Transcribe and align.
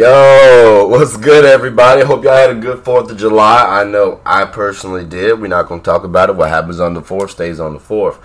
Yo, 0.00 0.86
what's 0.88 1.14
good, 1.18 1.44
everybody? 1.44 2.02
Hope 2.02 2.24
y'all 2.24 2.32
had 2.32 2.48
a 2.48 2.54
good 2.54 2.82
4th 2.82 3.10
of 3.10 3.18
July. 3.18 3.82
I 3.82 3.84
know 3.84 4.22
I 4.24 4.46
personally 4.46 5.04
did. 5.04 5.38
We're 5.38 5.48
not 5.48 5.68
going 5.68 5.82
to 5.82 5.84
talk 5.84 6.04
about 6.04 6.30
it. 6.30 6.36
What 6.36 6.48
happens 6.48 6.80
on 6.80 6.94
the 6.94 7.02
4th 7.02 7.32
stays 7.32 7.60
on 7.60 7.74
the 7.74 7.78
4th. 7.78 8.16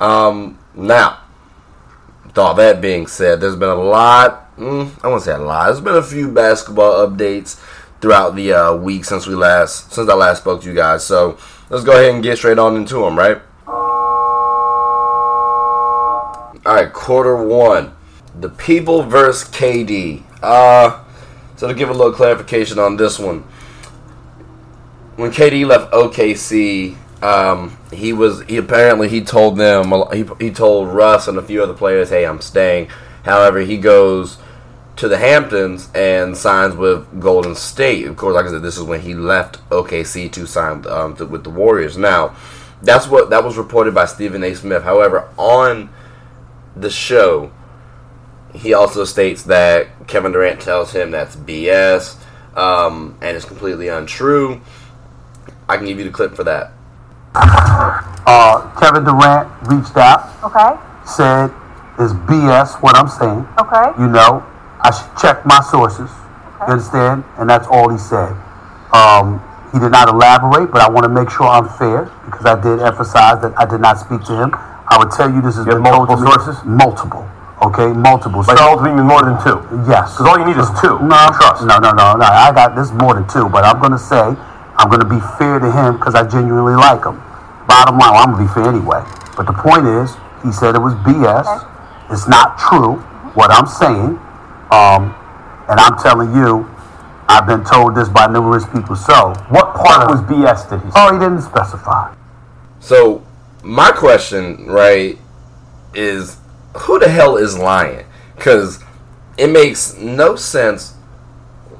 Um, 0.00 0.60
now, 0.76 1.18
with 2.24 2.38
all 2.38 2.54
that 2.54 2.80
being 2.80 3.08
said, 3.08 3.40
there's 3.40 3.56
been 3.56 3.68
a 3.68 3.74
lot, 3.74 4.56
mm, 4.56 4.88
I 5.02 5.08
won't 5.08 5.24
say 5.24 5.32
a 5.32 5.38
lot, 5.38 5.64
there's 5.66 5.80
been 5.80 5.96
a 5.96 6.02
few 6.04 6.30
basketball 6.30 7.04
updates 7.04 7.60
throughout 8.00 8.36
the 8.36 8.52
uh, 8.52 8.76
week 8.76 9.04
since 9.04 9.26
we 9.26 9.34
last, 9.34 9.92
since 9.92 10.08
I 10.08 10.14
last 10.14 10.42
spoke 10.42 10.62
to 10.62 10.68
you 10.68 10.74
guys. 10.76 11.04
So, 11.04 11.36
let's 11.68 11.82
go 11.82 11.94
ahead 11.94 12.14
and 12.14 12.22
get 12.22 12.38
straight 12.38 12.60
on 12.60 12.76
into 12.76 13.00
them, 13.00 13.18
right? 13.18 13.42
All 16.64 16.74
right, 16.76 16.92
quarter 16.92 17.34
one. 17.44 17.92
The 18.38 18.50
people 18.50 19.02
versus 19.02 19.50
KD. 19.50 20.22
Uh, 20.40 21.00
so 21.56 21.68
to 21.68 21.74
give 21.74 21.88
a 21.88 21.92
little 21.92 22.12
clarification 22.12 22.78
on 22.78 22.96
this 22.96 23.18
one, 23.18 23.44
when 25.16 25.30
KD 25.30 25.66
left 25.66 25.92
OKC, 25.92 26.96
um, 27.22 27.78
he 27.92 28.12
was 28.12 28.42
he 28.42 28.56
apparently 28.56 29.08
he 29.08 29.20
told 29.20 29.56
them 29.56 29.92
he, 30.12 30.24
he 30.38 30.50
told 30.50 30.88
Russ 30.88 31.28
and 31.28 31.38
a 31.38 31.42
few 31.42 31.62
other 31.62 31.74
players, 31.74 32.10
"Hey, 32.10 32.26
I'm 32.26 32.40
staying." 32.40 32.88
However, 33.24 33.60
he 33.60 33.78
goes 33.78 34.38
to 34.96 35.08
the 35.08 35.18
Hamptons 35.18 35.88
and 35.94 36.36
signs 36.36 36.76
with 36.76 37.20
Golden 37.20 37.54
State. 37.54 38.06
Of 38.06 38.16
course, 38.16 38.34
like 38.34 38.46
I 38.46 38.50
said, 38.50 38.62
this 38.62 38.76
is 38.76 38.82
when 38.84 39.00
he 39.00 39.14
left 39.14 39.68
OKC 39.70 40.30
to 40.32 40.46
sign 40.46 40.86
um, 40.86 41.16
to, 41.16 41.26
with 41.26 41.44
the 41.44 41.50
Warriors. 41.50 41.96
Now, 41.96 42.36
that's 42.82 43.08
what 43.08 43.30
that 43.30 43.42
was 43.42 43.56
reported 43.56 43.94
by 43.94 44.04
Stephen 44.04 44.44
A. 44.44 44.54
Smith. 44.54 44.82
However, 44.82 45.28
on 45.36 45.90
the 46.76 46.90
show, 46.90 47.50
he 48.54 48.72
also 48.72 49.04
states 49.04 49.42
that 49.44 50.06
Kevin 50.06 50.32
Durant 50.32 50.60
tells 50.60 50.92
him 50.92 51.10
that's 51.10 51.36
BS 51.36 52.16
um, 52.56 53.18
and 53.20 53.36
it's 53.36 53.44
completely 53.44 53.88
untrue. 53.88 54.60
I 55.68 55.76
can 55.76 55.86
give 55.86 55.98
you 55.98 56.04
the 56.04 56.10
clip 56.10 56.34
for 56.34 56.44
that. 56.44 56.72
Uh, 57.34 58.72
Kevin 58.78 59.04
Durant 59.04 59.50
reached 59.66 59.96
out. 59.96 60.30
Okay. 60.44 60.80
Said 61.04 61.50
it's 61.98 62.12
BS 62.12 62.80
what 62.82 62.96
I'm 62.96 63.08
saying. 63.08 63.46
Okay. 63.58 64.00
You 64.00 64.08
know, 64.08 64.46
I 64.80 64.90
should 64.90 65.10
check 65.20 65.44
my 65.44 65.60
sources. 65.60 66.08
Okay. 66.08 66.66
You 66.66 66.72
understand? 66.72 67.24
And 67.38 67.50
that's 67.50 67.66
all 67.66 67.90
he 67.90 67.98
said. 67.98 68.32
Um, 68.94 69.42
he 69.72 69.80
did 69.80 69.90
not 69.90 70.08
elaborate, 70.08 70.70
but 70.70 70.80
I 70.80 70.88
want 70.88 71.04
to 71.04 71.08
make 71.10 71.28
sure 71.28 71.46
I'm 71.48 71.68
fair 71.68 72.04
because 72.24 72.46
I 72.46 72.60
did 72.60 72.80
emphasize 72.80 73.42
that 73.42 73.52
I 73.58 73.66
did 73.66 73.80
not 73.80 73.98
speak 73.98 74.22
to 74.30 74.34
him. 74.36 74.50
I 74.54 74.96
would 74.98 75.10
tell 75.10 75.30
you 75.32 75.42
this 75.42 75.56
is 75.56 75.66
multiple 75.66 76.16
sources. 76.16 76.62
Multiple. 76.64 77.28
Okay, 77.64 77.88
multiple. 77.96 78.44
But 78.44 78.58
so, 78.58 78.64
multiple 78.64 78.92
means 78.92 79.08
more 79.08 79.24
than 79.24 79.40
two. 79.40 79.56
Yes. 79.88 80.12
Because 80.12 80.26
all 80.28 80.38
you 80.38 80.44
need 80.44 80.60
is 80.60 80.68
two. 80.84 81.00
No, 81.00 81.16
trust. 81.32 81.64
No, 81.64 81.78
no, 81.80 81.96
no, 81.96 82.12
no. 82.12 82.28
I 82.28 82.52
got 82.52 82.76
this 82.76 82.92
more 82.92 83.14
than 83.14 83.26
two, 83.26 83.48
but 83.48 83.64
I'm 83.64 83.80
gonna 83.80 83.98
say 83.98 84.36
I'm 84.76 84.90
gonna 84.90 85.08
be 85.08 85.20
fair 85.38 85.58
to 85.58 85.70
him 85.72 85.96
because 85.96 86.14
I 86.14 86.28
genuinely 86.28 86.74
like 86.74 87.04
him. 87.04 87.16
Bottom 87.66 87.96
line, 87.96 88.12
well, 88.12 88.20
I'm 88.20 88.32
gonna 88.32 88.44
be 88.44 88.52
fair 88.52 88.68
anyway. 88.68 89.00
But 89.36 89.46
the 89.46 89.56
point 89.56 89.86
is, 89.86 90.12
he 90.44 90.52
said 90.52 90.74
it 90.74 90.84
was 90.84 90.92
BS. 91.08 91.48
Okay. 91.48 92.12
It's 92.12 92.28
not 92.28 92.58
true 92.58 93.00
what 93.32 93.50
I'm 93.50 93.66
saying, 93.66 94.20
um, 94.70 95.16
and 95.68 95.80
I'm 95.80 95.96
telling 95.98 96.34
you, 96.36 96.68
I've 97.28 97.46
been 97.46 97.64
told 97.64 97.94
this 97.94 98.08
by 98.08 98.26
numerous 98.26 98.66
people. 98.66 98.94
So, 98.94 99.32
what 99.48 99.74
part 99.74 100.04
uh, 100.04 100.12
was 100.12 100.20
BS? 100.28 100.68
Did 100.68 100.84
he? 100.84 100.90
Say? 100.90 100.96
Oh, 100.96 101.12
he 101.14 101.18
didn't 101.18 101.40
specify. 101.42 102.14
So, 102.80 103.24
my 103.62 103.90
question, 103.90 104.66
right, 104.66 105.18
is 105.94 106.36
who 106.76 106.98
the 106.98 107.08
hell 107.08 107.36
is 107.36 107.58
lying? 107.58 108.06
Because 108.36 108.82
it 109.36 109.48
makes 109.48 109.96
no 109.96 110.36
sense 110.36 110.94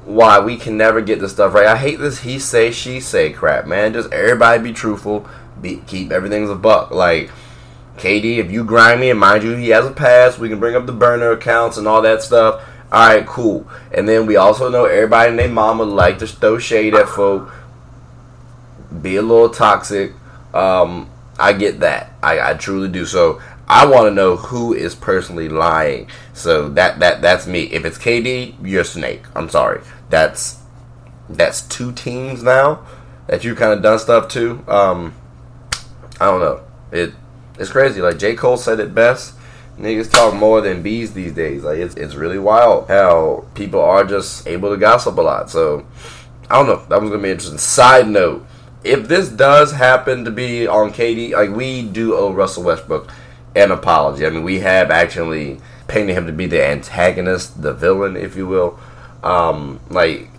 why 0.05 0.39
we 0.39 0.55
can 0.55 0.77
never 0.77 1.01
get 1.01 1.19
this 1.19 1.33
stuff 1.33 1.53
right. 1.53 1.65
I 1.65 1.77
hate 1.77 1.99
this 1.99 2.21
he 2.21 2.39
say 2.39 2.71
she 2.71 2.99
say 2.99 3.31
crap, 3.31 3.65
man. 3.65 3.93
Just 3.93 4.11
everybody 4.11 4.61
be 4.61 4.73
truthful, 4.73 5.27
be 5.59 5.81
keep 5.87 6.11
everything's 6.11 6.49
a 6.49 6.55
buck. 6.55 6.91
Like 6.91 7.31
KD, 7.97 8.37
if 8.37 8.51
you 8.51 8.63
grind 8.63 9.01
me 9.01 9.09
and 9.09 9.19
mind 9.19 9.43
you 9.43 9.55
he 9.55 9.69
has 9.69 9.85
a 9.85 9.91
past, 9.91 10.39
we 10.39 10.49
can 10.49 10.59
bring 10.59 10.75
up 10.75 10.85
the 10.85 10.91
burner 10.91 11.31
accounts 11.31 11.77
and 11.77 11.87
all 11.87 12.01
that 12.03 12.21
stuff. 12.21 12.63
All 12.91 13.09
right, 13.09 13.25
cool. 13.25 13.67
And 13.91 14.07
then 14.07 14.25
we 14.25 14.35
also 14.35 14.69
know 14.69 14.85
everybody 14.85 15.31
and 15.31 15.39
their 15.39 15.49
mama 15.49 15.83
like 15.83 16.19
to 16.19 16.27
throw 16.27 16.59
shade 16.59 16.93
at 16.93 17.09
folk, 17.09 17.51
be 19.01 19.15
a 19.15 19.21
little 19.21 19.49
toxic. 19.49 20.13
Um, 20.53 21.09
I 21.37 21.53
get 21.53 21.79
that. 21.81 22.13
I, 22.21 22.51
I 22.51 22.53
truly 22.53 22.87
do. 22.89 23.05
So 23.05 23.41
I 23.67 23.85
want 23.85 24.07
to 24.07 24.11
know 24.11 24.35
who 24.35 24.73
is 24.73 24.93
personally 24.93 25.49
lying. 25.49 26.09
So 26.33 26.69
that 26.69 26.99
that 26.99 27.21
that's 27.21 27.47
me. 27.47 27.63
If 27.63 27.85
it's 27.85 27.97
KD, 27.97 28.55
you're 28.63 28.83
snake. 28.83 29.23
I'm 29.35 29.49
sorry. 29.49 29.81
That's 30.09 30.59
that's 31.29 31.61
two 31.61 31.91
teams 31.91 32.43
now 32.43 32.85
that 33.27 33.43
you 33.43 33.55
kind 33.55 33.73
of 33.73 33.81
done 33.81 33.99
stuff 33.99 34.27
to. 34.29 34.63
Um, 34.67 35.15
I 36.19 36.25
don't 36.25 36.39
know. 36.39 36.63
It 36.91 37.13
it's 37.57 37.71
crazy. 37.71 38.01
Like 38.01 38.19
J 38.19 38.35
Cole 38.35 38.57
said 38.57 38.79
it 38.79 38.93
best. 38.93 39.33
Niggas 39.79 40.11
talk 40.11 40.33
more 40.33 40.61
than 40.61 40.81
bees 40.81 41.13
these 41.13 41.33
days. 41.33 41.63
Like 41.63 41.79
it's 41.79 41.95
it's 41.95 42.15
really 42.15 42.39
wild 42.39 42.87
how 42.87 43.45
people 43.55 43.81
are 43.81 44.05
just 44.05 44.47
able 44.47 44.69
to 44.69 44.77
gossip 44.77 45.17
a 45.17 45.21
lot. 45.21 45.49
So 45.49 45.85
I 46.49 46.55
don't 46.55 46.67
know. 46.67 46.85
That 46.87 47.01
was 47.01 47.09
gonna 47.09 47.23
be 47.23 47.31
interesting. 47.31 47.57
Side 47.57 48.07
note: 48.07 48.45
If 48.83 49.07
this 49.07 49.27
does 49.27 49.71
happen 49.73 50.23
to 50.23 50.31
be 50.31 50.67
on 50.67 50.93
KD, 50.93 51.31
like 51.31 51.49
we 51.49 51.81
do 51.81 52.15
owe 52.15 52.31
Russell 52.31 52.63
Westbrook 52.63 53.11
an 53.55 53.71
apology. 53.71 54.25
I 54.25 54.29
mean, 54.29 54.43
we 54.43 54.59
have 54.59 54.91
actually 54.91 55.59
painted 55.87 56.13
him 56.13 56.27
to 56.27 56.33
be 56.33 56.45
the 56.45 56.63
antagonist, 56.63 57.61
the 57.61 57.73
villain, 57.73 58.15
if 58.15 58.35
you 58.35 58.47
will. 58.47 58.79
Um, 59.23 59.79
like 59.89 60.29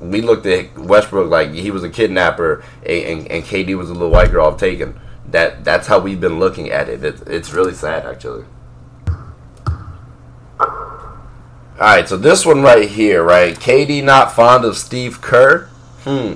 we 0.00 0.20
looked 0.20 0.46
at 0.46 0.76
Westbrook 0.76 1.30
like 1.30 1.52
he 1.52 1.70
was 1.70 1.84
a 1.84 1.88
kidnapper, 1.88 2.64
and, 2.84 3.26
and, 3.28 3.44
KD 3.44 3.76
was 3.76 3.88
a 3.88 3.92
little 3.92 4.10
white 4.10 4.32
girl 4.32 4.54
taken. 4.54 5.00
That 5.28 5.64
that's 5.64 5.86
how 5.86 6.00
we've 6.00 6.20
been 6.20 6.38
looking 6.38 6.70
at 6.70 6.88
it. 6.88 7.04
it 7.04 7.22
it's 7.26 7.52
really 7.52 7.72
sad, 7.72 8.04
actually. 8.04 8.44
All 10.58 11.88
right, 11.88 12.08
so 12.08 12.16
this 12.16 12.44
one 12.44 12.62
right 12.62 12.88
here, 12.88 13.22
right? 13.22 13.54
KD 13.54 14.04
not 14.04 14.32
fond 14.32 14.64
of 14.64 14.76
Steve 14.76 15.20
Kerr. 15.20 15.66
Hmm. 16.04 16.34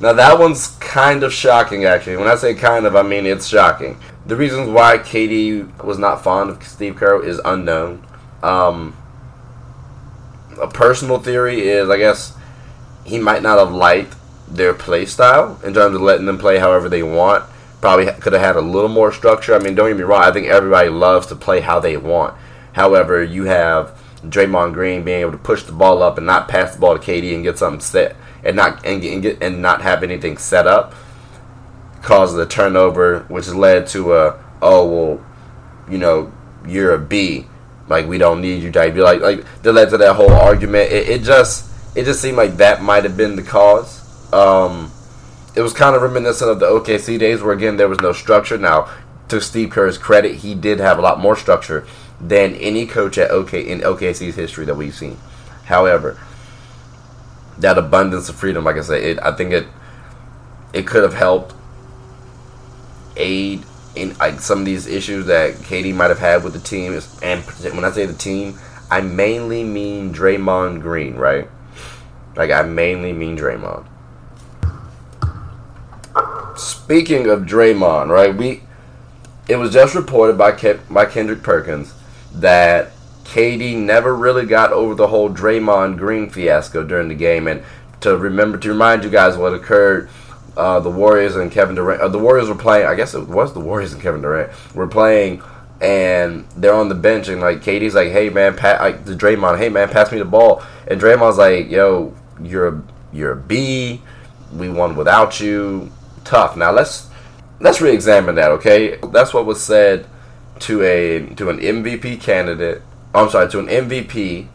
Now 0.00 0.14
that 0.14 0.38
one's 0.38 0.68
kind 0.78 1.22
of 1.22 1.32
shocking, 1.32 1.84
actually. 1.84 2.16
When 2.16 2.28
I 2.28 2.36
say 2.36 2.54
kind 2.54 2.86
of, 2.86 2.96
I 2.96 3.02
mean 3.02 3.26
it's 3.26 3.46
shocking. 3.46 4.00
The 4.30 4.36
reasons 4.36 4.68
why 4.68 4.96
KD 4.96 5.82
was 5.82 5.98
not 5.98 6.22
fond 6.22 6.50
of 6.50 6.62
Steve 6.62 6.94
Kerr 6.94 7.20
is 7.20 7.40
unknown. 7.44 8.06
Um, 8.44 8.96
a 10.62 10.68
personal 10.68 11.18
theory 11.18 11.66
is, 11.66 11.90
I 11.90 11.96
guess, 11.96 12.36
he 13.02 13.18
might 13.18 13.42
not 13.42 13.58
have 13.58 13.72
liked 13.72 14.14
their 14.46 14.72
play 14.72 15.04
style 15.06 15.58
in 15.64 15.74
terms 15.74 15.96
of 15.96 16.02
letting 16.02 16.26
them 16.26 16.38
play 16.38 16.60
however 16.60 16.88
they 16.88 17.02
want. 17.02 17.44
Probably 17.80 18.06
could 18.06 18.32
have 18.32 18.40
had 18.40 18.54
a 18.54 18.60
little 18.60 18.88
more 18.88 19.10
structure. 19.10 19.52
I 19.52 19.58
mean, 19.58 19.74
don't 19.74 19.90
get 19.90 19.96
me 19.96 20.04
wrong. 20.04 20.22
I 20.22 20.30
think 20.30 20.46
everybody 20.46 20.90
loves 20.90 21.26
to 21.26 21.34
play 21.34 21.58
how 21.58 21.80
they 21.80 21.96
want. 21.96 22.36
However, 22.74 23.24
you 23.24 23.46
have 23.46 23.98
Draymond 24.22 24.74
Green 24.74 25.02
being 25.02 25.22
able 25.22 25.32
to 25.32 25.38
push 25.38 25.64
the 25.64 25.72
ball 25.72 26.04
up 26.04 26.18
and 26.18 26.26
not 26.28 26.46
pass 26.46 26.72
the 26.72 26.80
ball 26.80 26.96
to 26.96 27.04
KD 27.04 27.34
and 27.34 27.42
get 27.42 27.58
something 27.58 27.80
set 27.80 28.14
and 28.44 28.54
not 28.54 28.86
and, 28.86 29.02
and 29.02 29.22
get 29.22 29.42
and 29.42 29.60
not 29.60 29.82
have 29.82 30.04
anything 30.04 30.38
set 30.38 30.68
up 30.68 30.94
causes 32.02 32.38
a 32.38 32.46
turnover, 32.46 33.20
which 33.28 33.48
led 33.48 33.86
to 33.88 34.14
a 34.14 34.44
oh 34.62 34.88
well, 34.88 35.26
you 35.88 35.98
know 35.98 36.32
you're 36.66 36.94
a 36.94 36.98
B, 36.98 37.46
like 37.88 38.06
we 38.06 38.18
don't 38.18 38.40
need 38.40 38.62
you 38.62 38.70
type. 38.70 38.94
Like 38.94 39.20
like 39.20 39.44
that 39.62 39.72
led 39.72 39.90
to 39.90 39.98
that 39.98 40.16
whole 40.16 40.32
argument. 40.32 40.90
It, 40.92 41.08
it 41.08 41.22
just 41.22 41.70
it 41.96 42.04
just 42.04 42.22
seemed 42.22 42.36
like 42.36 42.56
that 42.56 42.82
might 42.82 43.04
have 43.04 43.16
been 43.16 43.36
the 43.36 43.42
cause. 43.42 43.98
Um, 44.32 44.92
it 45.54 45.60
was 45.60 45.72
kind 45.72 45.96
of 45.96 46.02
reminiscent 46.02 46.50
of 46.50 46.60
the 46.60 46.66
OKC 46.66 47.18
days 47.18 47.42
where 47.42 47.52
again 47.52 47.76
there 47.76 47.88
was 47.88 48.00
no 48.00 48.12
structure. 48.12 48.56
Now 48.56 48.88
to 49.28 49.40
Steve 49.40 49.70
Kerr's 49.70 49.98
credit, 49.98 50.36
he 50.36 50.54
did 50.54 50.78
have 50.80 50.98
a 50.98 51.02
lot 51.02 51.18
more 51.20 51.36
structure 51.36 51.86
than 52.20 52.54
any 52.56 52.86
coach 52.86 53.18
at 53.18 53.30
OK 53.30 53.60
in 53.60 53.80
OKC's 53.80 54.36
history 54.36 54.64
that 54.66 54.74
we've 54.74 54.94
seen. 54.94 55.16
However, 55.64 56.18
that 57.58 57.78
abundance 57.78 58.28
of 58.28 58.36
freedom, 58.36 58.64
like 58.64 58.76
I 58.76 58.82
said, 58.82 59.02
it, 59.02 59.18
I 59.22 59.32
think 59.32 59.52
it 59.52 59.66
it 60.72 60.86
could 60.86 61.02
have 61.02 61.14
helped 61.14 61.54
aid 63.20 63.64
in 63.94 64.16
like 64.18 64.40
some 64.40 64.60
of 64.60 64.64
these 64.64 64.86
issues 64.86 65.26
that 65.26 65.54
KD 65.54 65.94
might 65.94 66.10
have 66.10 66.18
had 66.18 66.44
with 66.44 66.52
the 66.52 66.60
team. 66.60 66.98
And 67.22 67.42
when 67.74 67.84
I 67.84 67.90
say 67.90 68.06
the 68.06 68.14
team, 68.14 68.58
I 68.90 69.00
mainly 69.00 69.62
mean 69.62 70.12
Draymond 70.12 70.80
Green, 70.80 71.16
right? 71.16 71.48
Like 72.36 72.50
I 72.50 72.62
mainly 72.62 73.12
mean 73.12 73.36
Draymond. 73.36 73.86
Speaking 76.58 77.28
of 77.28 77.42
Draymond, 77.42 78.08
right? 78.08 78.34
We 78.34 78.62
it 79.48 79.56
was 79.56 79.72
just 79.72 79.94
reported 79.94 80.38
by 80.38 80.52
Ke- 80.52 80.88
by 80.88 81.06
Kendrick 81.06 81.42
Perkins 81.42 81.94
that 82.32 82.92
KD 83.24 83.76
never 83.76 84.14
really 84.14 84.46
got 84.46 84.72
over 84.72 84.94
the 84.94 85.08
whole 85.08 85.30
Draymond 85.30 85.98
Green 85.98 86.28
fiasco 86.30 86.84
during 86.84 87.08
the 87.08 87.14
game. 87.14 87.46
And 87.46 87.62
to 88.00 88.16
remember, 88.16 88.58
to 88.58 88.68
remind 88.68 89.04
you 89.04 89.10
guys 89.10 89.36
what 89.36 89.54
occurred, 89.54 90.08
uh, 90.60 90.80
the 90.80 90.90
Warriors 90.90 91.36
and 91.36 91.50
Kevin 91.50 91.74
Durant, 91.74 92.02
uh, 92.02 92.08
the 92.08 92.18
Warriors 92.18 92.48
were 92.48 92.54
playing, 92.54 92.86
I 92.86 92.94
guess 92.94 93.14
it 93.14 93.26
was 93.26 93.54
the 93.54 93.60
Warriors 93.60 93.92
and 93.92 94.02
Kevin 94.02 94.20
Durant, 94.20 94.52
were 94.74 94.86
playing 94.86 95.42
and 95.80 96.44
they're 96.56 96.74
on 96.74 96.90
the 96.90 96.94
bench, 96.94 97.28
and 97.28 97.40
like 97.40 97.62
KD's 97.62 97.94
like, 97.94 98.10
"Hey 98.10 98.28
man, 98.28 98.54
pat 98.54 98.80
like 98.80 99.06
to 99.06 99.16
Draymond, 99.16 99.58
hey 99.58 99.70
man, 99.70 99.88
pass 99.88 100.12
me 100.12 100.18
the 100.18 100.24
ball," 100.26 100.62
and 100.86 101.00
Draymond's 101.00 101.38
like, 101.38 101.70
"Yo, 101.70 102.14
you're 102.42 102.68
a, 102.68 102.82
you're 103.12 103.32
a 103.32 103.36
B. 103.36 104.02
We 104.52 104.68
won 104.68 104.94
without 104.94 105.40
you. 105.40 105.90
Tough." 106.24 106.56
Now 106.56 106.70
let's 106.70 107.08
let's 107.60 107.80
re-examine 107.80 108.34
that, 108.34 108.50
okay? 108.52 108.98
That's 109.10 109.32
what 109.32 109.46
was 109.46 109.62
said 109.62 110.06
to 110.60 110.82
a 110.82 111.34
to 111.36 111.48
an 111.48 111.58
MVP 111.58 112.20
candidate. 112.20 112.82
I'm 113.14 113.30
sorry, 113.30 113.50
to 113.50 113.58
an 113.58 113.68
MVP 113.68 114.48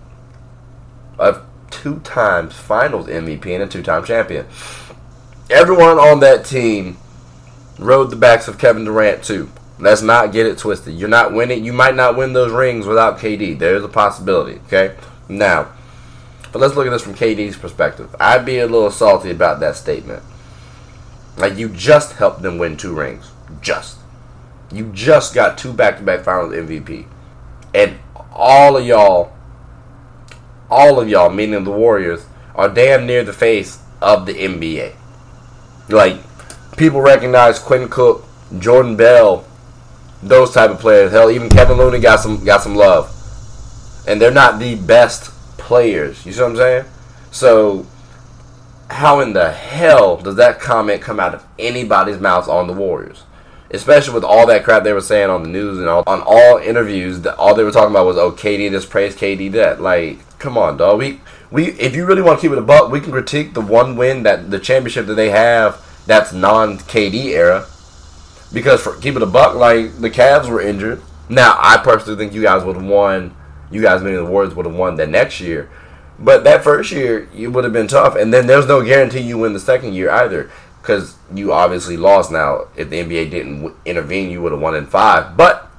of 1.18 1.44
two 1.72 2.00
times 2.02 2.54
Finals 2.54 3.08
MVP 3.08 3.48
and 3.48 3.64
a 3.64 3.68
two-time 3.68 4.04
champion. 4.06 4.46
Everyone 5.50 6.00
on 6.00 6.22
that 6.22 6.46
team 6.46 6.98
rode 7.78 8.10
the 8.10 8.16
backs 8.16 8.48
of 8.48 8.58
Kevin 8.58 8.86
Durant 8.86 9.24
too. 9.24 9.52
Let's 9.78 10.02
not 10.02 10.32
get 10.32 10.46
it 10.46 10.58
twisted. 10.58 10.96
You're 10.96 11.10
not 11.10 11.34
winning. 11.34 11.66
You 11.66 11.74
might 11.74 11.96
not 11.96 12.16
win 12.16 12.34
those 12.34 12.52
rings 12.52 12.88
without 12.88 13.20
KD. 13.20 13.60
There's 13.60 13.84
a 13.84 13.90
possibility. 13.90 14.60
Okay. 14.68 14.96
Now, 15.28 15.72
but 16.52 16.60
let's 16.60 16.76
look 16.76 16.88
at 16.88 16.92
this 16.92 17.04
from 17.04 17.16
KD's 17.16 17.58
perspective. 17.58 18.16
I'd 18.20 18.46
be 18.46 18.60
a 18.60 18.66
little 18.68 18.92
salty 18.92 19.32
about 19.32 19.60
that 19.60 19.76
statement. 19.76 20.24
Like 21.38 21.58
you 21.58 21.70
just 21.70 22.14
helped 22.14 22.42
them 22.42 22.58
win 22.58 22.78
two 22.78 22.96
rings. 22.96 23.32
Just. 23.62 24.00
You 24.72 24.92
just 24.94 25.36
got 25.36 25.58
two 25.58 25.74
back-to-back 25.74 26.24
Finals 26.24 26.54
MVP, 26.54 27.06
and 27.74 28.00
all 28.34 28.78
of 28.78 28.86
y'all, 28.86 29.32
all 30.70 31.00
of 31.00 31.08
y'all, 31.08 31.30
meaning 31.30 31.64
the 31.64 31.72
Warriors, 31.72 32.26
are 32.56 32.68
damn 32.68 33.06
near 33.06 33.24
the 33.24 33.32
face 33.32 33.80
of 34.02 34.26
the 34.26 34.34
NBA. 34.34 34.96
Like 35.90 36.18
people 36.78 37.02
recognize 37.02 37.60
Quinn 37.60 37.88
Cook, 37.90 38.26
Jordan 38.60 38.96
Bell, 38.96 39.46
those 40.22 40.54
type 40.54 40.72
of 40.72 40.80
players. 40.80 41.12
Hell, 41.12 41.32
even 41.32 41.50
Kevin 41.50 41.78
Looney 41.78 42.00
got 42.00 42.20
some 42.20 42.44
got 42.44 42.62
some 42.62 42.76
love, 42.76 43.12
and 44.08 44.22
they're 44.22 44.32
not 44.32 44.60
the 44.60 44.76
best 44.76 45.32
players. 45.58 46.26
You 46.26 46.32
see 46.32 46.42
what 46.42 46.52
I'm 46.52 46.56
saying? 46.58 46.86
So, 47.32 47.86
how 48.90 49.20
in 49.20 49.34
the 49.34 49.52
hell 49.52 50.18
does 50.18 50.36
that 50.36 50.60
comment 50.60 51.02
come 51.02 51.20
out 51.20 51.34
of 51.34 51.46
anybody's 51.60 52.20
mouth 52.20 52.48
on 52.48 52.68
the 52.68 52.74
Warriors? 52.74 53.24
Especially 53.72 54.14
with 54.14 54.24
all 54.24 54.46
that 54.48 54.64
crap 54.64 54.84
they 54.84 54.94
were 54.94 55.02
saying 55.02 55.30
on 55.30 55.44
the 55.44 55.50
news 55.50 55.80
and 55.80 55.88
all, 55.90 56.04
on 56.06 56.22
all 56.22 56.58
interviews, 56.60 57.22
that 57.22 57.36
all 57.36 57.56
they 57.56 57.64
were 57.64 57.72
talking 57.72 57.92
about 57.92 58.06
was, 58.06 58.18
"Oh, 58.18 58.32
KD 58.32 58.70
this, 58.70 58.86
praise 58.86 59.16
KD 59.16 59.52
that." 59.54 59.82
Like, 59.82 60.20
come 60.40 60.58
on, 60.58 60.78
dog. 60.78 61.00
We 61.00 61.20
we 61.56 61.68
if 61.72 61.96
you 61.96 62.06
really 62.06 62.22
want 62.22 62.40
to 62.40 62.46
keep 62.46 62.52
it 62.52 62.58
a 62.58 62.62
buck, 62.62 62.92
we 62.92 63.00
can 63.00 63.12
critique 63.12 63.54
the 63.54 63.62
one 63.62 63.96
win 63.96 64.24
that 64.24 64.52
the 64.52 64.60
championship 64.60 65.06
that 65.08 65.16
they 65.16 65.30
have 65.30 65.82
that's 66.06 66.34
non 66.34 66.78
KD 66.78 67.28
era. 67.28 67.66
Because 68.54 68.82
for 68.82 68.98
keep 68.98 69.16
it 69.16 69.22
a 69.22 69.26
buck, 69.26 69.56
like 69.56 70.00
the 70.00 70.10
Cavs 70.10 70.50
were 70.50 70.62
injured. 70.62 71.02
Now 71.30 71.58
I 71.60 71.78
personally 71.78 72.18
think 72.18 72.34
you 72.34 72.42
guys 72.42 72.64
would 72.64 72.76
have 72.76 72.86
won. 72.86 73.36
You 73.72 73.82
guys, 73.82 74.04
meaning 74.04 74.24
the 74.24 74.30
Warriors, 74.30 74.54
would 74.54 74.66
have 74.66 74.76
won 74.76 74.96
that 74.98 75.10
next 75.10 75.40
year. 75.40 75.70
But 76.20 76.44
that 76.44 76.64
first 76.64 76.92
year, 76.92 77.28
it 77.36 77.48
would 77.48 77.64
have 77.64 77.74
been 77.74 77.88
tough, 77.88 78.16
and 78.16 78.34
then 78.34 78.48
there's 78.48 78.68
no 78.68 78.86
guarantee 78.86 79.22
you 79.22 79.40
win 79.40 79.54
the 79.54 79.60
second 79.60 79.94
year 79.94 80.10
either, 80.12 80.50
because 80.82 81.16
you 81.34 81.52
obviously 81.52 81.98
lost. 81.98 82.32
Now, 82.32 82.68
if 82.78 82.90
the 82.90 83.00
NBA 83.00 83.32
didn't 83.32 83.76
intervene, 83.86 84.30
you 84.30 84.42
would 84.42 84.52
have 84.52 84.62
won 84.62 84.76
in 84.76 84.86
five. 84.86 85.36
But 85.36 85.70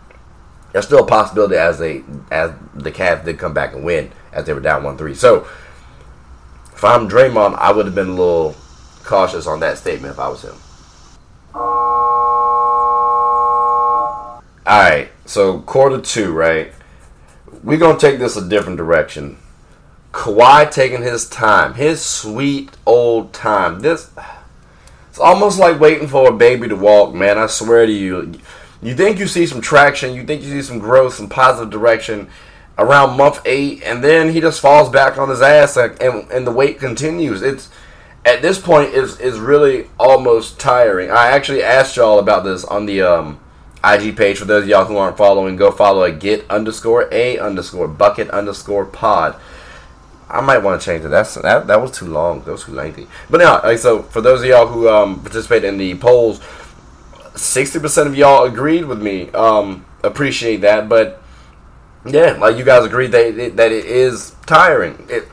there's 0.72 0.84
still 0.84 1.04
a 1.04 1.06
possibility 1.06 1.56
as 1.56 1.78
they 1.78 2.02
as 2.30 2.52
the 2.74 2.92
Cavs 2.92 3.24
did 3.24 3.38
come 3.38 3.54
back 3.54 3.72
and 3.72 3.84
win 3.84 4.10
as 4.32 4.44
they 4.46 4.52
were 4.52 4.60
down 4.60 4.82
one 4.82 4.98
three. 4.98 5.14
So 5.14 5.46
if 6.76 6.84
I'm 6.84 7.08
Draymond, 7.08 7.54
I 7.54 7.72
would 7.72 7.86
have 7.86 7.94
been 7.94 8.08
a 8.08 8.14
little 8.14 8.54
cautious 9.02 9.46
on 9.46 9.60
that 9.60 9.78
statement 9.78 10.12
if 10.12 10.20
I 10.20 10.28
was 10.28 10.42
him. 10.42 10.54
All 14.66 14.66
right, 14.66 15.08
so 15.24 15.60
quarter 15.60 16.02
two, 16.02 16.34
right? 16.34 16.74
We're 17.62 17.78
gonna 17.78 17.98
take 17.98 18.18
this 18.18 18.36
a 18.36 18.46
different 18.46 18.76
direction. 18.76 19.38
Kawhi 20.12 20.70
taking 20.70 21.02
his 21.02 21.26
time, 21.28 21.74
his 21.74 22.02
sweet 22.02 22.70
old 22.84 23.32
time. 23.32 23.80
This 23.80 24.10
it's 25.08 25.18
almost 25.18 25.58
like 25.58 25.80
waiting 25.80 26.08
for 26.08 26.28
a 26.28 26.36
baby 26.36 26.68
to 26.68 26.76
walk, 26.76 27.14
man. 27.14 27.38
I 27.38 27.46
swear 27.46 27.86
to 27.86 27.92
you. 27.92 28.34
You 28.82 28.94
think 28.94 29.18
you 29.18 29.26
see 29.26 29.46
some 29.46 29.62
traction, 29.62 30.14
you 30.14 30.26
think 30.26 30.42
you 30.42 30.50
see 30.50 30.60
some 30.60 30.78
growth, 30.78 31.14
some 31.14 31.30
positive 31.30 31.70
direction 31.70 32.28
around 32.78 33.16
month 33.16 33.40
eight, 33.44 33.82
and 33.82 34.02
then 34.02 34.30
he 34.30 34.40
just 34.40 34.60
falls 34.60 34.90
back 34.90 35.18
on 35.18 35.28
his 35.28 35.42
ass, 35.42 35.76
and 35.76 36.30
and, 36.30 36.46
the 36.46 36.52
wait 36.52 36.78
continues. 36.78 37.42
It's 37.42 37.70
at 38.24 38.42
this 38.42 38.58
point 38.58 38.92
is 38.94 39.18
is 39.20 39.38
really 39.38 39.88
almost 39.98 40.58
tiring. 40.58 41.10
I 41.10 41.28
actually 41.28 41.62
asked 41.62 41.96
y'all 41.96 42.18
about 42.18 42.44
this 42.44 42.64
on 42.64 42.86
the 42.86 43.02
um, 43.02 43.40
IG 43.84 44.16
page. 44.16 44.38
For 44.38 44.44
those 44.44 44.64
of 44.64 44.68
y'all 44.68 44.84
who 44.84 44.96
aren't 44.96 45.16
following, 45.16 45.56
go 45.56 45.70
follow 45.70 46.02
a 46.02 46.12
get 46.12 46.48
underscore 46.50 47.08
a 47.12 47.38
underscore 47.38 47.88
bucket 47.88 48.30
underscore 48.30 48.84
pod. 48.84 49.40
I 50.28 50.40
might 50.40 50.58
want 50.58 50.80
to 50.80 50.84
change 50.84 51.04
it. 51.04 51.08
That's 51.08 51.34
that, 51.36 51.68
that 51.68 51.80
was 51.80 51.92
too 51.92 52.06
long. 52.06 52.42
That 52.42 52.52
was 52.52 52.64
too 52.64 52.72
lengthy. 52.72 53.06
But 53.30 53.38
now, 53.38 53.62
like, 53.62 53.78
so 53.78 54.02
for 54.02 54.20
those 54.20 54.40
of 54.40 54.46
y'all 54.46 54.66
who 54.66 54.88
um, 54.88 55.20
participate 55.20 55.64
in 55.64 55.78
the 55.78 55.94
polls, 55.94 56.40
sixty 57.36 57.78
percent 57.78 58.08
of 58.08 58.16
y'all 58.16 58.44
agreed 58.44 58.84
with 58.84 59.00
me. 59.00 59.30
Um, 59.30 59.86
appreciate 60.02 60.62
that, 60.62 60.88
but 60.88 61.22
yeah, 62.06 62.32
like 62.32 62.56
you 62.56 62.64
guys 62.64 62.84
agreed 62.84 63.12
that 63.12 63.38
it, 63.38 63.56
that 63.56 63.72
it 63.72 63.84
is 63.84 64.34
tiring. 64.46 65.06
It 65.08 65.28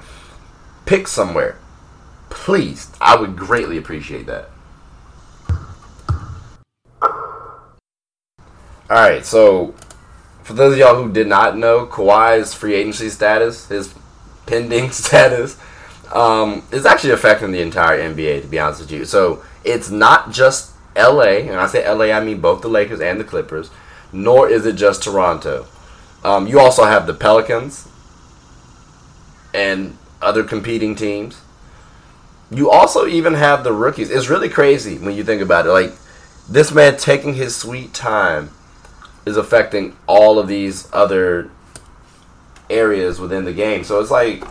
pick 0.86 1.08
somewhere, 1.08 1.58
please. 2.30 2.92
I 3.00 3.16
would 3.16 3.36
greatly 3.36 3.78
appreciate 3.78 4.26
that. 4.28 4.50
All 8.90 9.00
right, 9.00 9.26
so 9.26 9.74
for 10.44 10.54
those 10.54 10.74
of 10.74 10.80
y'all 10.80 11.02
who 11.02 11.12
did 11.12 11.28
not 11.28 11.58
know, 11.58 11.86
Kawhi's 11.86 12.54
free 12.54 12.76
agency 12.76 13.10
status, 13.10 13.68
his 13.68 13.94
pending 14.46 14.92
status, 14.92 15.58
um, 16.14 16.64
is 16.72 16.86
actually 16.86 17.12
affecting 17.12 17.52
the 17.52 17.62
entire 17.62 17.98
NBA. 17.98 18.42
To 18.42 18.48
be 18.48 18.60
honest 18.60 18.82
with 18.82 18.92
you, 18.92 19.06
so 19.06 19.44
it's 19.64 19.90
not 19.90 20.32
just 20.32 20.74
LA, 20.96 21.40
and 21.48 21.56
I 21.56 21.68
say 21.68 21.90
LA, 21.90 22.06
I 22.06 22.24
mean 22.24 22.42
both 22.42 22.62
the 22.62 22.68
Lakers 22.68 23.02
and 23.02 23.20
the 23.20 23.24
Clippers, 23.24 23.72
nor 24.12 24.50
is 24.50 24.66
it 24.66 24.76
just 24.76 25.04
Toronto. 25.04 25.68
Um, 26.24 26.48
you 26.48 26.60
also 26.60 26.86
have 26.86 27.06
the 27.06 27.14
Pelicans 27.14 27.88
and 29.54 29.98
other 30.22 30.44
competing 30.44 30.96
teams. 30.96 31.42
You 32.50 32.70
also 32.72 33.08
even 33.08 33.34
have 33.34 33.64
the 33.64 33.74
rookies. 33.74 34.10
It's 34.10 34.30
really 34.30 34.50
crazy 34.50 34.98
when 34.98 35.16
you 35.16 35.24
think 35.24 35.42
about 35.42 35.66
it. 35.66 35.72
Like 35.72 35.94
this 36.50 36.72
man 36.72 36.98
taking 36.98 37.34
his 37.34 37.56
sweet 37.56 37.94
time 37.94 38.52
is 39.26 39.38
affecting 39.38 39.96
all 40.08 40.40
of 40.40 40.48
these 40.48 40.88
other 40.94 41.50
areas 42.70 43.20
within 43.20 43.46
the 43.46 43.54
game. 43.54 43.84
So 43.84 44.00
it's 44.00 44.12
like 44.12 44.44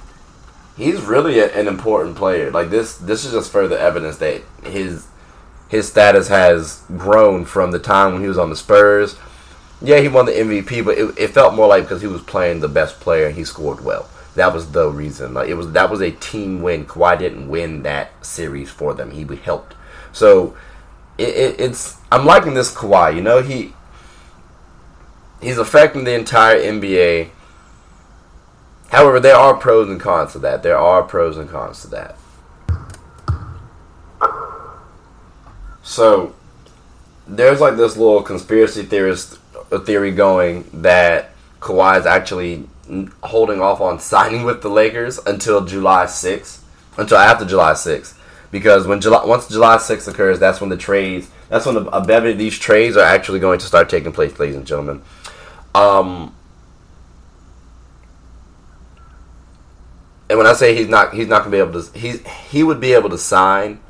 he's 0.76 1.00
really 1.02 1.38
a, 1.38 1.52
an 1.58 1.68
important 1.68 2.16
player. 2.16 2.50
Like 2.50 2.70
this, 2.70 2.96
this 2.96 3.24
is 3.24 3.32
just 3.32 3.50
further 3.50 3.78
evidence 3.78 4.18
that 4.18 4.42
his 4.64 5.06
his 5.68 5.88
status 5.88 6.28
has 6.28 6.82
grown 6.98 7.46
from 7.46 7.70
the 7.70 7.78
time 7.78 8.12
when 8.12 8.20
he 8.20 8.28
was 8.28 8.36
on 8.36 8.50
the 8.50 8.56
Spurs. 8.56 9.16
Yeah, 9.84 9.98
he 9.98 10.08
won 10.08 10.26
the 10.26 10.32
MVP, 10.32 10.84
but 10.84 10.96
it, 10.96 11.18
it 11.18 11.28
felt 11.28 11.54
more 11.54 11.66
like 11.66 11.84
because 11.84 12.00
he 12.00 12.06
was 12.06 12.22
playing 12.22 12.60
the 12.60 12.68
best 12.68 13.00
player 13.00 13.26
and 13.26 13.34
he 13.34 13.44
scored 13.44 13.84
well. 13.84 14.08
That 14.36 14.54
was 14.54 14.70
the 14.70 14.88
reason. 14.88 15.34
Like 15.34 15.48
it 15.48 15.54
was 15.54 15.72
that 15.72 15.90
was 15.90 16.00
a 16.00 16.12
team 16.12 16.62
win. 16.62 16.86
Kawhi 16.86 17.18
didn't 17.18 17.48
win 17.48 17.82
that 17.82 18.24
series 18.24 18.70
for 18.70 18.94
them. 18.94 19.10
He 19.10 19.24
helped. 19.36 19.74
So 20.12 20.56
it, 21.18 21.28
it, 21.28 21.60
it's 21.60 21.98
I'm 22.10 22.24
liking 22.24 22.54
this 22.54 22.72
Kawhi. 22.72 23.14
You 23.14 23.22
know 23.22 23.42
he 23.42 23.74
he's 25.40 25.58
affecting 25.58 26.04
the 26.04 26.14
entire 26.14 26.58
NBA. 26.58 27.30
However, 28.88 29.20
there 29.20 29.36
are 29.36 29.54
pros 29.54 29.88
and 29.88 30.00
cons 30.00 30.32
to 30.32 30.38
that. 30.40 30.62
There 30.62 30.78
are 30.78 31.02
pros 31.02 31.36
and 31.36 31.50
cons 31.50 31.82
to 31.82 31.88
that. 31.88 32.16
So 35.82 36.34
there's 37.26 37.60
like 37.60 37.76
this 37.76 37.96
little 37.96 38.22
conspiracy 38.22 38.82
theorist 38.82 39.38
theory 39.78 40.12
going 40.12 40.68
that 40.82 41.30
Kawhi 41.60 41.98
is 42.00 42.06
actually 42.06 42.68
holding 43.22 43.60
off 43.60 43.80
on 43.80 43.98
signing 44.00 44.44
with 44.44 44.62
the 44.62 44.68
Lakers 44.68 45.18
until 45.26 45.64
July 45.64 46.04
6th, 46.04 46.60
until 46.98 47.18
after 47.18 47.44
July 47.44 47.72
6th, 47.72 48.18
because 48.50 48.86
when 48.86 49.00
July 49.00 49.24
once 49.24 49.48
July 49.48 49.76
6th 49.76 50.08
occurs, 50.08 50.38
that's 50.38 50.60
when 50.60 50.70
the 50.70 50.76
trades, 50.76 51.30
that's 51.48 51.66
when 51.66 51.76
a 51.76 52.00
bevy 52.04 52.32
of 52.32 52.38
these 52.38 52.58
trades 52.58 52.96
are 52.96 53.04
actually 53.04 53.40
going 53.40 53.58
to 53.58 53.66
start 53.66 53.88
taking 53.88 54.12
place, 54.12 54.38
ladies 54.38 54.56
and 54.56 54.66
gentlemen. 54.66 55.02
Um, 55.74 56.34
and 60.28 60.38
when 60.38 60.46
I 60.46 60.52
say 60.52 60.76
he's 60.76 60.88
not, 60.88 61.14
he's 61.14 61.28
not 61.28 61.38
gonna 61.38 61.50
be 61.50 61.58
able 61.58 61.82
to, 61.82 61.98
he 61.98 62.18
he 62.50 62.62
would 62.62 62.78
be 62.78 62.92
able 62.92 63.08
to 63.08 63.18
sign, 63.18 63.80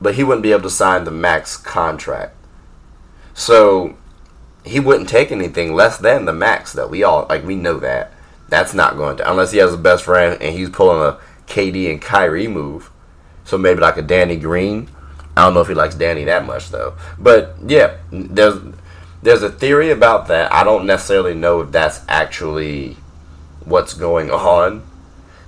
but 0.00 0.14
he 0.14 0.24
wouldn't 0.24 0.42
be 0.42 0.52
able 0.52 0.62
to 0.62 0.70
sign 0.70 1.04
the 1.04 1.10
max 1.10 1.56
contract. 1.58 2.34
So 3.34 3.96
he 4.66 4.80
wouldn't 4.80 5.08
take 5.08 5.30
anything 5.30 5.74
less 5.74 5.98
than 5.98 6.24
the 6.24 6.32
max 6.32 6.72
though. 6.72 6.88
We 6.88 7.02
all 7.02 7.26
like 7.28 7.44
we 7.44 7.56
know 7.56 7.78
that. 7.80 8.12
That's 8.48 8.74
not 8.74 8.96
going 8.96 9.16
to 9.18 9.30
unless 9.30 9.52
he 9.52 9.58
has 9.58 9.74
a 9.74 9.78
best 9.78 10.04
friend 10.04 10.40
and 10.40 10.54
he's 10.54 10.70
pulling 10.70 11.02
a 11.02 11.18
KD 11.46 11.90
and 11.90 12.02
Kyrie 12.02 12.48
move. 12.48 12.90
So 13.44 13.56
maybe 13.56 13.80
like 13.80 13.96
a 13.96 14.02
Danny 14.02 14.36
Green. 14.36 14.90
I 15.36 15.44
don't 15.44 15.54
know 15.54 15.60
if 15.60 15.68
he 15.68 15.74
likes 15.74 15.94
Danny 15.94 16.24
that 16.24 16.46
much 16.46 16.70
though. 16.70 16.94
But 17.18 17.56
yeah, 17.64 17.96
there's 18.10 18.58
there's 19.22 19.42
a 19.42 19.50
theory 19.50 19.90
about 19.90 20.28
that. 20.28 20.52
I 20.52 20.64
don't 20.64 20.86
necessarily 20.86 21.34
know 21.34 21.60
if 21.60 21.72
that's 21.72 22.00
actually 22.08 22.96
what's 23.64 23.94
going 23.94 24.30
on. 24.30 24.84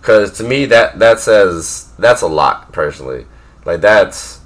Because 0.01 0.37
to 0.39 0.45
me, 0.45 0.67
that 0.67 0.99
that 0.99 1.21
says 1.21 1.93
that's 1.99 2.23
a 2.23 2.27
lot. 2.27 2.73
Personally, 2.73 3.27
like 3.65 3.81
that's 3.81 4.41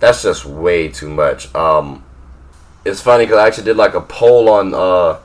that's 0.00 0.22
just 0.22 0.44
way 0.44 0.88
too 0.88 1.08
much. 1.08 1.54
Um, 1.54 2.04
it's 2.84 3.00
funny 3.00 3.24
because 3.24 3.38
I 3.38 3.46
actually 3.46 3.64
did 3.64 3.76
like 3.76 3.94
a 3.94 4.00
poll 4.00 4.48
on 4.48 4.74
uh 4.74 5.18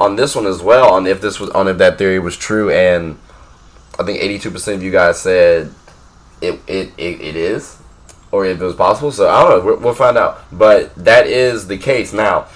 on 0.00 0.16
this 0.16 0.34
one 0.34 0.46
as 0.46 0.62
well 0.62 0.92
on 0.92 1.06
if 1.06 1.20
this 1.20 1.38
was 1.38 1.50
on 1.50 1.68
if 1.68 1.78
that 1.78 1.98
theory 1.98 2.18
was 2.18 2.36
true, 2.36 2.70
and 2.70 3.18
I 3.98 4.04
think 4.04 4.20
82% 4.20 4.74
of 4.74 4.82
you 4.82 4.90
guys 4.90 5.20
said 5.20 5.72
it 6.40 6.60
it, 6.66 6.92
it, 6.98 7.20
it 7.20 7.36
is 7.36 7.78
or 8.32 8.46
if 8.46 8.60
it 8.60 8.64
was 8.64 8.74
possible. 8.74 9.12
So 9.12 9.28
I 9.28 9.42
don't 9.42 9.64
know. 9.64 9.76
We'll, 9.76 9.94
find 9.94 10.18
out. 10.18 10.42
But 10.50 10.92
that 10.96 11.26
is 11.26 11.68
the 11.68 11.78
case 11.78 12.12
now. 12.12 12.48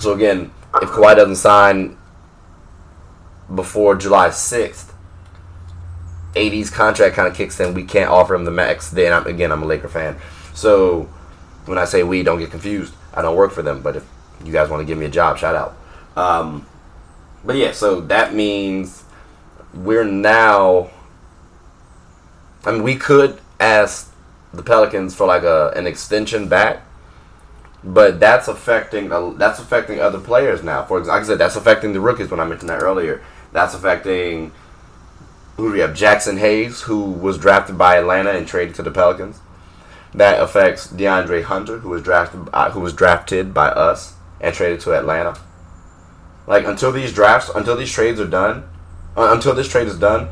So 0.00 0.14
again, 0.14 0.50
if 0.80 0.88
Kawhi 0.88 1.14
doesn't 1.14 1.36
sign 1.36 1.96
before 3.54 3.94
July 3.94 4.30
6th, 4.30 4.90
AD's 6.34 6.70
contract 6.70 7.14
kind 7.14 7.28
of 7.28 7.36
kicks 7.36 7.60
in. 7.60 7.74
We 7.74 7.84
can't 7.84 8.10
offer 8.10 8.34
him 8.34 8.46
the 8.46 8.50
max. 8.50 8.90
Then 8.90 9.12
I'm, 9.12 9.26
again, 9.26 9.52
I'm 9.52 9.62
a 9.62 9.66
Laker 9.66 9.88
fan. 9.88 10.16
So 10.54 11.08
when 11.66 11.78
I 11.78 11.84
say 11.84 12.02
we, 12.02 12.22
don't 12.22 12.38
get 12.38 12.50
confused. 12.50 12.94
I 13.14 13.22
don't 13.22 13.36
work 13.36 13.52
for 13.52 13.62
them. 13.62 13.82
But 13.82 13.96
if 13.96 14.04
you 14.44 14.52
guys 14.52 14.68
want 14.68 14.80
to 14.80 14.84
give 14.84 14.98
me 14.98 15.06
a 15.06 15.10
job, 15.10 15.38
shout 15.38 15.54
out. 15.54 15.76
Um, 16.16 16.66
but 17.44 17.56
yeah, 17.56 17.72
so 17.72 18.00
that 18.02 18.34
means 18.34 19.04
we're 19.74 20.04
now. 20.04 20.90
I 22.64 22.72
mean, 22.72 22.82
we 22.82 22.96
could 22.96 23.40
ask 23.58 24.12
the 24.52 24.62
Pelicans 24.62 25.14
for 25.14 25.26
like 25.26 25.42
a 25.42 25.72
an 25.74 25.86
extension 25.86 26.48
back, 26.48 26.82
but 27.82 28.20
that's 28.20 28.48
affecting 28.48 29.08
that's 29.38 29.58
affecting 29.58 30.00
other 30.00 30.20
players 30.20 30.62
now. 30.62 30.84
For 30.84 30.98
example, 30.98 31.16
like 31.16 31.24
I 31.24 31.26
said, 31.26 31.38
that's 31.38 31.56
affecting 31.56 31.92
the 31.92 32.00
rookies 32.00 32.30
when 32.30 32.40
I 32.40 32.44
mentioned 32.44 32.70
that 32.70 32.82
earlier. 32.82 33.22
That's 33.52 33.74
affecting 33.74 34.52
who 35.56 35.68
do 35.68 35.72
we 35.72 35.80
have? 35.80 35.90
Jaxson 35.90 36.38
Hayes, 36.38 36.82
who 36.82 37.10
was 37.12 37.38
drafted 37.38 37.76
by 37.76 37.96
Atlanta 37.96 38.30
and 38.30 38.46
traded 38.46 38.74
to 38.76 38.82
the 38.82 38.90
Pelicans. 38.90 39.40
That 40.14 40.40
affects 40.40 40.88
DeAndre 40.88 41.44
Hunter, 41.44 41.78
who 41.78 41.88
was 41.88 42.02
drafted 42.02 42.48
uh, 42.52 42.70
who 42.70 42.80
was 42.80 42.92
drafted 42.92 43.54
by 43.54 43.68
us 43.68 44.14
and 44.40 44.54
traded 44.54 44.80
to 44.80 44.92
Atlanta. 44.92 45.38
Like 46.46 46.66
until 46.66 46.92
these 46.92 47.12
drafts, 47.12 47.50
until 47.54 47.76
these 47.76 47.92
trades 47.92 48.20
are 48.20 48.26
done, 48.26 48.64
uh, 49.16 49.30
until 49.32 49.54
this 49.54 49.68
trade 49.68 49.88
is 49.88 49.98
done, 49.98 50.28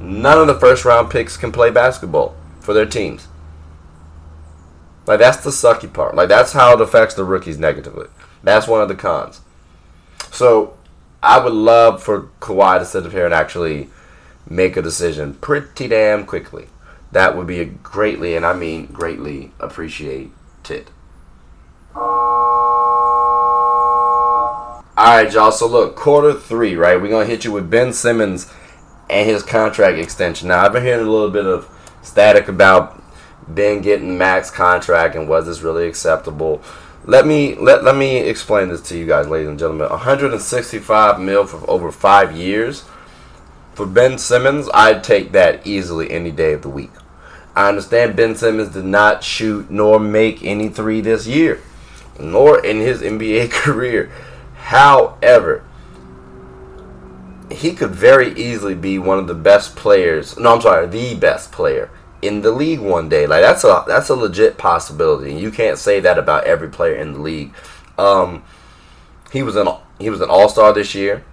none 0.00 0.38
of 0.38 0.46
the 0.46 0.58
first 0.58 0.84
round 0.84 1.10
picks 1.10 1.36
can 1.36 1.52
play 1.52 1.70
basketball 1.70 2.34
for 2.60 2.72
their 2.72 2.86
teams. 2.86 3.28
Like 5.06 5.18
that's 5.18 5.42
the 5.42 5.50
sucky 5.50 5.92
part. 5.92 6.14
Like 6.14 6.28
that's 6.28 6.52
how 6.52 6.74
it 6.74 6.80
affects 6.80 7.14
the 7.14 7.24
rookies 7.24 7.58
negatively. 7.58 8.06
That's 8.42 8.68
one 8.68 8.80
of 8.80 8.88
the 8.88 8.94
cons. 8.94 9.40
So 10.30 10.78
I 11.22 11.38
would 11.38 11.52
love 11.52 12.02
for 12.02 12.30
Kawhi 12.40 12.78
to 12.78 12.86
sit 12.86 13.04
up 13.04 13.12
here 13.12 13.24
and 13.24 13.34
actually 13.34 13.90
make 14.48 14.76
a 14.76 14.82
decision 14.82 15.34
pretty 15.34 15.88
damn 15.88 16.24
quickly. 16.24 16.68
That 17.12 17.36
would 17.36 17.46
be 17.46 17.64
greatly, 17.64 18.36
and 18.36 18.46
I 18.46 18.54
mean 18.54 18.86
greatly, 18.86 19.52
appreciated. 19.58 20.30
Alright, 24.96 25.32
y'all. 25.32 25.50
So 25.50 25.66
look, 25.66 25.96
quarter 25.96 26.34
three, 26.34 26.76
right? 26.76 27.00
We're 27.00 27.08
gonna 27.08 27.24
hit 27.24 27.44
you 27.44 27.52
with 27.52 27.70
Ben 27.70 27.92
Simmons 27.92 28.52
and 29.08 29.28
his 29.28 29.42
contract 29.42 29.98
extension. 29.98 30.48
Now 30.48 30.64
I've 30.64 30.72
been 30.72 30.84
hearing 30.84 31.06
a 31.06 31.10
little 31.10 31.30
bit 31.30 31.46
of 31.46 31.68
static 32.02 32.48
about 32.48 33.00
Ben 33.54 33.80
getting 33.80 34.16
max 34.16 34.50
contract 34.50 35.14
and 35.16 35.28
was 35.28 35.46
this 35.46 35.62
really 35.62 35.86
acceptable? 35.86 36.62
Let 37.04 37.26
me 37.26 37.54
let, 37.56 37.82
let 37.82 37.96
me 37.96 38.18
explain 38.18 38.68
this 38.68 38.82
to 38.82 38.98
you 38.98 39.06
guys, 39.06 39.26
ladies 39.26 39.48
and 39.48 39.58
gentlemen. 39.58 39.88
165 39.88 41.20
mil 41.20 41.46
for 41.46 41.68
over 41.68 41.90
five 41.90 42.36
years. 42.36 42.84
For 43.74 43.86
Ben 43.86 44.18
Simmons, 44.18 44.68
I'd 44.74 45.02
take 45.02 45.32
that 45.32 45.66
easily 45.66 46.10
any 46.10 46.30
day 46.30 46.52
of 46.52 46.62
the 46.62 46.68
week. 46.68 46.90
I 47.60 47.68
understand 47.68 48.16
Ben 48.16 48.34
Simmons 48.34 48.70
did 48.70 48.86
not 48.86 49.22
shoot 49.22 49.70
nor 49.70 50.00
make 50.00 50.42
any 50.42 50.68
three 50.68 51.00
this 51.00 51.26
year, 51.26 51.60
nor 52.18 52.64
in 52.64 52.78
his 52.78 53.02
NBA 53.02 53.50
career. 53.50 54.10
However, 54.54 55.64
he 57.50 57.74
could 57.74 57.90
very 57.90 58.32
easily 58.34 58.74
be 58.74 58.98
one 58.98 59.18
of 59.18 59.26
the 59.26 59.34
best 59.34 59.76
players. 59.76 60.38
No, 60.38 60.54
I'm 60.54 60.60
sorry, 60.60 60.86
the 60.86 61.14
best 61.16 61.52
player 61.52 61.90
in 62.22 62.42
the 62.42 62.50
league 62.50 62.80
one 62.80 63.08
day. 63.08 63.26
Like 63.26 63.42
that's 63.42 63.64
a 63.64 63.84
that's 63.86 64.08
a 64.08 64.14
legit 64.14 64.56
possibility. 64.56 65.34
You 65.34 65.50
can't 65.50 65.78
say 65.78 66.00
that 66.00 66.18
about 66.18 66.44
every 66.44 66.68
player 66.68 66.94
in 66.94 67.12
the 67.12 67.18
league. 67.20 67.52
Um, 67.98 68.42
he 69.32 69.42
was 69.42 69.56
an 69.56 69.68
he 69.98 70.08
was 70.10 70.20
an 70.20 70.30
all 70.30 70.48
star 70.48 70.72
this 70.72 70.94
year, 70.94 71.24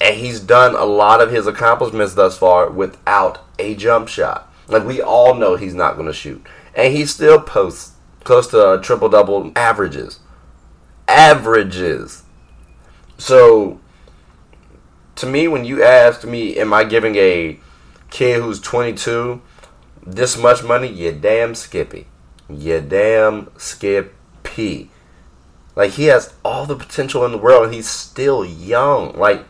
and 0.00 0.16
he's 0.16 0.40
done 0.40 0.74
a 0.74 0.84
lot 0.84 1.20
of 1.20 1.30
his 1.30 1.46
accomplishments 1.46 2.14
thus 2.14 2.38
far 2.38 2.70
without 2.70 3.44
a 3.58 3.74
jump 3.74 4.08
shot. 4.08 4.52
Like 4.68 4.84
we 4.84 5.02
all 5.02 5.34
know 5.34 5.56
he's 5.56 5.74
not 5.74 5.94
going 5.94 6.06
to 6.06 6.12
shoot, 6.12 6.44
and 6.74 6.94
he 6.94 7.04
still 7.06 7.40
posts 7.40 7.92
close 8.24 8.46
to 8.48 8.66
uh, 8.66 8.76
triple 8.82 9.08
double 9.08 9.52
averages. 9.56 10.20
Averages. 11.08 12.22
So, 13.18 13.80
to 15.16 15.26
me, 15.26 15.48
when 15.48 15.64
you 15.64 15.82
asked 15.82 16.24
me, 16.24 16.56
am 16.56 16.72
I 16.72 16.84
giving 16.84 17.16
a 17.16 17.58
kid 18.10 18.40
who's 18.40 18.60
22 18.60 19.42
this 20.06 20.36
much 20.36 20.62
money, 20.62 20.88
you 20.88 21.12
damn 21.12 21.54
skippy. 21.54 22.06
You 22.48 22.80
damn 22.80 23.50
skippy. 23.58 24.90
Like 25.76 25.92
he 25.92 26.04
has 26.04 26.34
all 26.44 26.66
the 26.66 26.76
potential 26.76 27.24
in 27.24 27.32
the 27.32 27.38
world 27.38 27.64
and 27.64 27.74
he's 27.74 27.88
still 27.88 28.44
young. 28.44 29.16
Like 29.16 29.44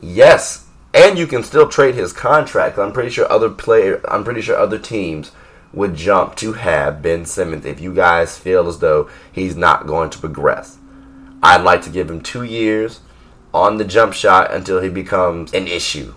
yes, 0.00 0.66
and 0.94 1.18
you 1.18 1.26
can 1.26 1.42
still 1.42 1.68
trade 1.68 1.94
his 1.94 2.12
contract. 2.12 2.78
I'm 2.78 2.92
pretty 2.92 3.10
sure 3.10 3.30
other 3.30 3.50
player 3.50 4.00
I'm 4.08 4.24
pretty 4.24 4.40
sure 4.40 4.56
other 4.56 4.78
teams 4.78 5.32
would 5.72 5.94
jump 5.94 6.34
to 6.36 6.54
have 6.54 7.02
Ben 7.02 7.26
Simmons 7.26 7.66
if 7.66 7.80
you 7.80 7.94
guys 7.94 8.38
feel 8.38 8.68
as 8.68 8.78
though 8.78 9.10
he's 9.30 9.56
not 9.56 9.86
going 9.86 10.10
to 10.10 10.18
progress. 10.18 10.78
I'd 11.42 11.62
like 11.62 11.82
to 11.82 11.90
give 11.90 12.10
him 12.10 12.20
2 12.20 12.42
years 12.42 13.00
on 13.52 13.76
the 13.76 13.84
jump 13.84 14.12
shot 14.12 14.52
until 14.52 14.80
he 14.80 14.88
becomes 14.88 15.52
an 15.52 15.66
issue 15.66 16.14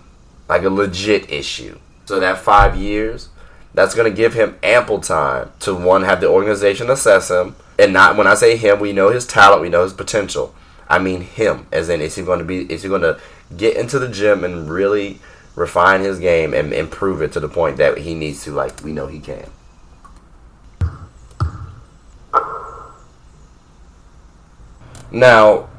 like 0.48 0.64
a 0.64 0.70
legit 0.70 1.30
issue. 1.30 1.78
So 2.04 2.20
that 2.20 2.38
five 2.38 2.76
years, 2.76 3.30
that's 3.72 3.94
going 3.94 4.10
to 4.10 4.16
give 4.16 4.34
him 4.34 4.58
ample 4.62 5.00
time 5.00 5.50
to 5.60 5.74
one 5.74 6.02
have 6.02 6.20
the 6.20 6.28
organization 6.28 6.90
assess 6.90 7.30
him, 7.30 7.56
and 7.78 7.92
not 7.92 8.16
when 8.16 8.26
I 8.26 8.34
say 8.34 8.56
him, 8.56 8.78
we 8.78 8.92
know 8.92 9.08
his 9.08 9.26
talent, 9.26 9.62
we 9.62 9.70
know 9.70 9.84
his 9.84 9.94
potential. 9.94 10.54
I 10.92 10.98
mean 10.98 11.22
him, 11.22 11.66
as 11.72 11.88
in 11.88 12.02
is 12.02 12.14
he 12.16 12.22
going 12.22 12.40
to 12.40 12.44
be 12.44 12.70
is 12.70 12.82
he 12.82 12.88
going 12.90 13.00
to 13.00 13.18
get 13.56 13.78
into 13.78 13.98
the 13.98 14.08
gym 14.08 14.44
and 14.44 14.70
really 14.70 15.20
refine 15.54 16.02
his 16.02 16.18
game 16.18 16.52
and 16.52 16.74
improve 16.74 17.22
it 17.22 17.32
to 17.32 17.40
the 17.40 17.48
point 17.48 17.78
that 17.78 17.96
he 17.96 18.14
needs 18.14 18.44
to, 18.44 18.50
like 18.50 18.84
we 18.84 18.92
know 18.92 19.06
he 19.06 19.18
can. 19.18 19.50
Now, 25.10 25.70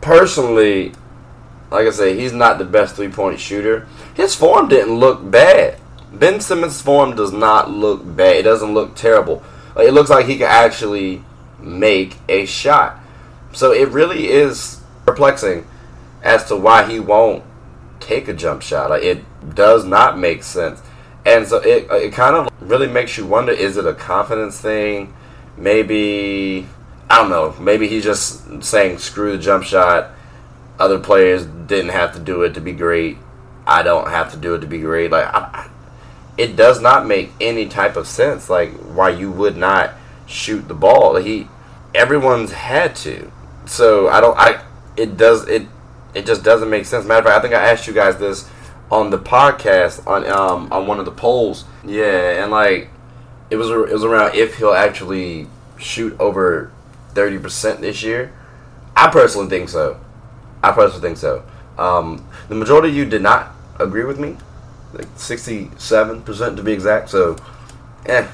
personally, 0.00 0.92
like 1.70 1.86
I 1.86 1.90
say, 1.90 2.18
he's 2.18 2.32
not 2.32 2.58
the 2.58 2.64
best 2.64 2.96
three 2.96 3.08
point 3.08 3.38
shooter. 3.38 3.86
His 4.14 4.34
form 4.34 4.68
didn't 4.68 4.96
look 4.96 5.30
bad. 5.30 5.78
Ben 6.12 6.40
Simmons' 6.40 6.82
form 6.82 7.14
does 7.14 7.32
not 7.32 7.70
look 7.70 8.02
bad. 8.16 8.34
It 8.34 8.42
doesn't 8.42 8.74
look 8.74 8.96
terrible. 8.96 9.44
It 9.76 9.92
looks 9.94 10.10
like 10.10 10.26
he 10.26 10.38
can 10.38 10.48
actually 10.48 11.22
make 11.60 12.16
a 12.28 12.46
shot. 12.46 12.98
So 13.56 13.72
it 13.72 13.88
really 13.88 14.28
is 14.28 14.80
perplexing 15.04 15.66
as 16.22 16.44
to 16.44 16.56
why 16.56 16.88
he 16.90 17.00
won't 17.00 17.42
take 18.00 18.28
a 18.28 18.34
jump 18.34 18.62
shot. 18.62 18.90
Like 18.90 19.02
it 19.02 19.24
does 19.54 19.84
not 19.84 20.18
make 20.18 20.42
sense. 20.42 20.82
And 21.24 21.46
so 21.48 21.56
it, 21.56 21.88
it 21.90 22.12
kind 22.12 22.36
of 22.36 22.48
really 22.60 22.86
makes 22.86 23.16
you 23.16 23.26
wonder 23.26 23.52
is 23.52 23.76
it 23.76 23.86
a 23.86 23.94
confidence 23.94 24.60
thing? 24.60 25.14
Maybe, 25.56 26.68
I 27.10 27.16
don't 27.16 27.30
know. 27.30 27.56
Maybe 27.58 27.88
he's 27.88 28.04
just 28.04 28.62
saying 28.62 28.98
screw 28.98 29.32
the 29.32 29.42
jump 29.42 29.64
shot 29.64 30.12
other 30.78 30.98
players 30.98 31.46
didn't 31.46 31.90
have 31.90 32.12
to 32.14 32.20
do 32.20 32.42
it 32.42 32.54
to 32.54 32.60
be 32.60 32.72
great. 32.72 33.18
I 33.66 33.82
don't 33.82 34.08
have 34.08 34.30
to 34.32 34.36
do 34.36 34.54
it 34.54 34.60
to 34.60 34.66
be 34.66 34.78
great. 34.78 35.10
Like, 35.10 35.26
I, 35.32 35.70
it 36.36 36.54
does 36.54 36.80
not 36.80 37.06
make 37.06 37.30
any 37.40 37.66
type 37.66 37.96
of 37.96 38.06
sense. 38.06 38.50
Like, 38.50 38.72
why 38.72 39.10
you 39.10 39.30
would 39.30 39.56
not 39.56 39.94
shoot 40.26 40.68
the 40.68 40.74
ball. 40.74 41.16
He, 41.16 41.48
everyone's 41.94 42.52
had 42.52 42.94
to. 42.96 43.32
So 43.66 44.08
I 44.08 44.20
don't. 44.20 44.36
I 44.38 44.62
it 44.96 45.16
does 45.16 45.46
it. 45.48 45.66
It 46.14 46.24
just 46.26 46.42
doesn't 46.42 46.70
make 46.70 46.86
sense. 46.86 47.04
Matter 47.04 47.20
of 47.20 47.26
fact, 47.26 47.38
I 47.38 47.42
think 47.42 47.54
I 47.54 47.70
asked 47.70 47.86
you 47.86 47.92
guys 47.92 48.16
this 48.16 48.48
on 48.90 49.10
the 49.10 49.18
podcast 49.18 50.06
on 50.06 50.24
um 50.26 50.72
on 50.72 50.86
one 50.86 50.98
of 50.98 51.04
the 51.04 51.12
polls. 51.12 51.64
Yeah, 51.84 52.42
and 52.42 52.50
like 52.50 52.88
it 53.50 53.56
was 53.56 53.70
it 53.70 53.92
was 53.92 54.04
around 54.04 54.34
if 54.34 54.56
he'll 54.56 54.72
actually 54.72 55.48
shoot 55.78 56.18
over 56.18 56.70
thirty 57.14 57.38
percent 57.38 57.80
this 57.80 58.02
year. 58.02 58.32
I 58.96 59.08
personally 59.10 59.48
think 59.48 59.68
so. 59.68 60.00
I 60.62 60.72
personally 60.72 61.02
think 61.02 61.18
so. 61.18 61.44
Um, 61.78 62.26
the 62.48 62.54
majority 62.54 62.88
of 62.88 62.94
you 62.94 63.04
did 63.04 63.22
not 63.22 63.50
agree 63.78 64.04
with 64.04 64.18
me, 64.18 64.36
like 64.94 65.06
sixty-seven 65.16 66.22
percent 66.22 66.56
to 66.56 66.62
be 66.62 66.72
exact. 66.72 67.10
So, 67.10 67.36
eh, 68.06 68.26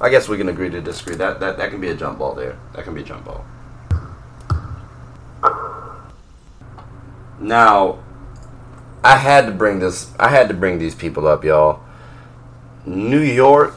I 0.00 0.08
guess 0.10 0.28
we 0.28 0.36
can 0.36 0.48
agree 0.48 0.70
to 0.70 0.80
disagree. 0.80 1.16
That 1.16 1.40
that 1.40 1.56
that 1.58 1.70
can 1.70 1.80
be 1.80 1.88
a 1.88 1.96
jump 1.96 2.18
ball 2.18 2.34
there. 2.34 2.56
That 2.74 2.84
can 2.84 2.94
be 2.94 3.00
a 3.00 3.04
jump 3.04 3.24
ball. 3.24 3.44
Now, 7.38 7.98
I 9.02 9.18
had 9.18 9.46
to 9.46 9.52
bring 9.52 9.80
this. 9.80 10.12
I 10.18 10.28
had 10.28 10.48
to 10.48 10.54
bring 10.54 10.78
these 10.78 10.94
people 10.94 11.26
up, 11.26 11.44
y'all. 11.44 11.80
New 12.86 13.20
York 13.20 13.74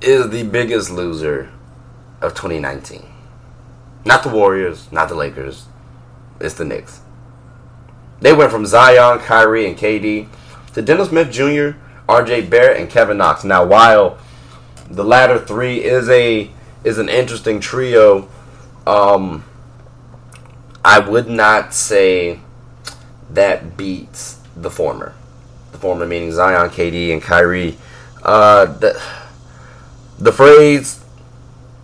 is 0.00 0.30
the 0.30 0.42
biggest 0.44 0.90
loser 0.90 1.50
of 2.20 2.34
2019. 2.34 3.06
Not 4.04 4.22
the 4.22 4.28
Warriors, 4.28 4.90
not 4.92 5.08
the 5.08 5.14
Lakers. 5.14 5.66
It's 6.40 6.54
the 6.54 6.64
Knicks. 6.64 7.00
They 8.20 8.32
went 8.32 8.50
from 8.50 8.66
Zion, 8.66 9.18
Kyrie, 9.20 9.66
and 9.66 9.76
KD 9.76 10.28
to 10.74 10.82
Dennis 10.82 11.08
Smith 11.08 11.30
Jr., 11.30 11.78
RJ 12.08 12.50
Barrett, 12.50 12.80
and 12.80 12.90
Kevin 12.90 13.18
Knox. 13.18 13.44
Now, 13.44 13.64
while 13.64 14.18
the 14.90 15.04
latter 15.04 15.38
three 15.38 15.82
is 15.82 16.08
a 16.08 16.50
is 16.82 16.98
an 16.98 17.08
interesting 17.08 17.60
trio, 17.60 18.28
um, 18.86 19.44
I 20.84 20.98
would 20.98 21.28
not 21.28 21.72
say 21.72 22.40
that 23.34 23.76
beats 23.76 24.40
the 24.56 24.70
former. 24.70 25.14
The 25.72 25.78
former 25.78 26.06
meaning 26.06 26.32
Zion, 26.32 26.70
KD, 26.70 27.12
and 27.12 27.22
Kyrie. 27.22 27.76
Uh, 28.22 28.66
the, 28.66 29.00
the 30.18 30.32
phrase 30.32 31.04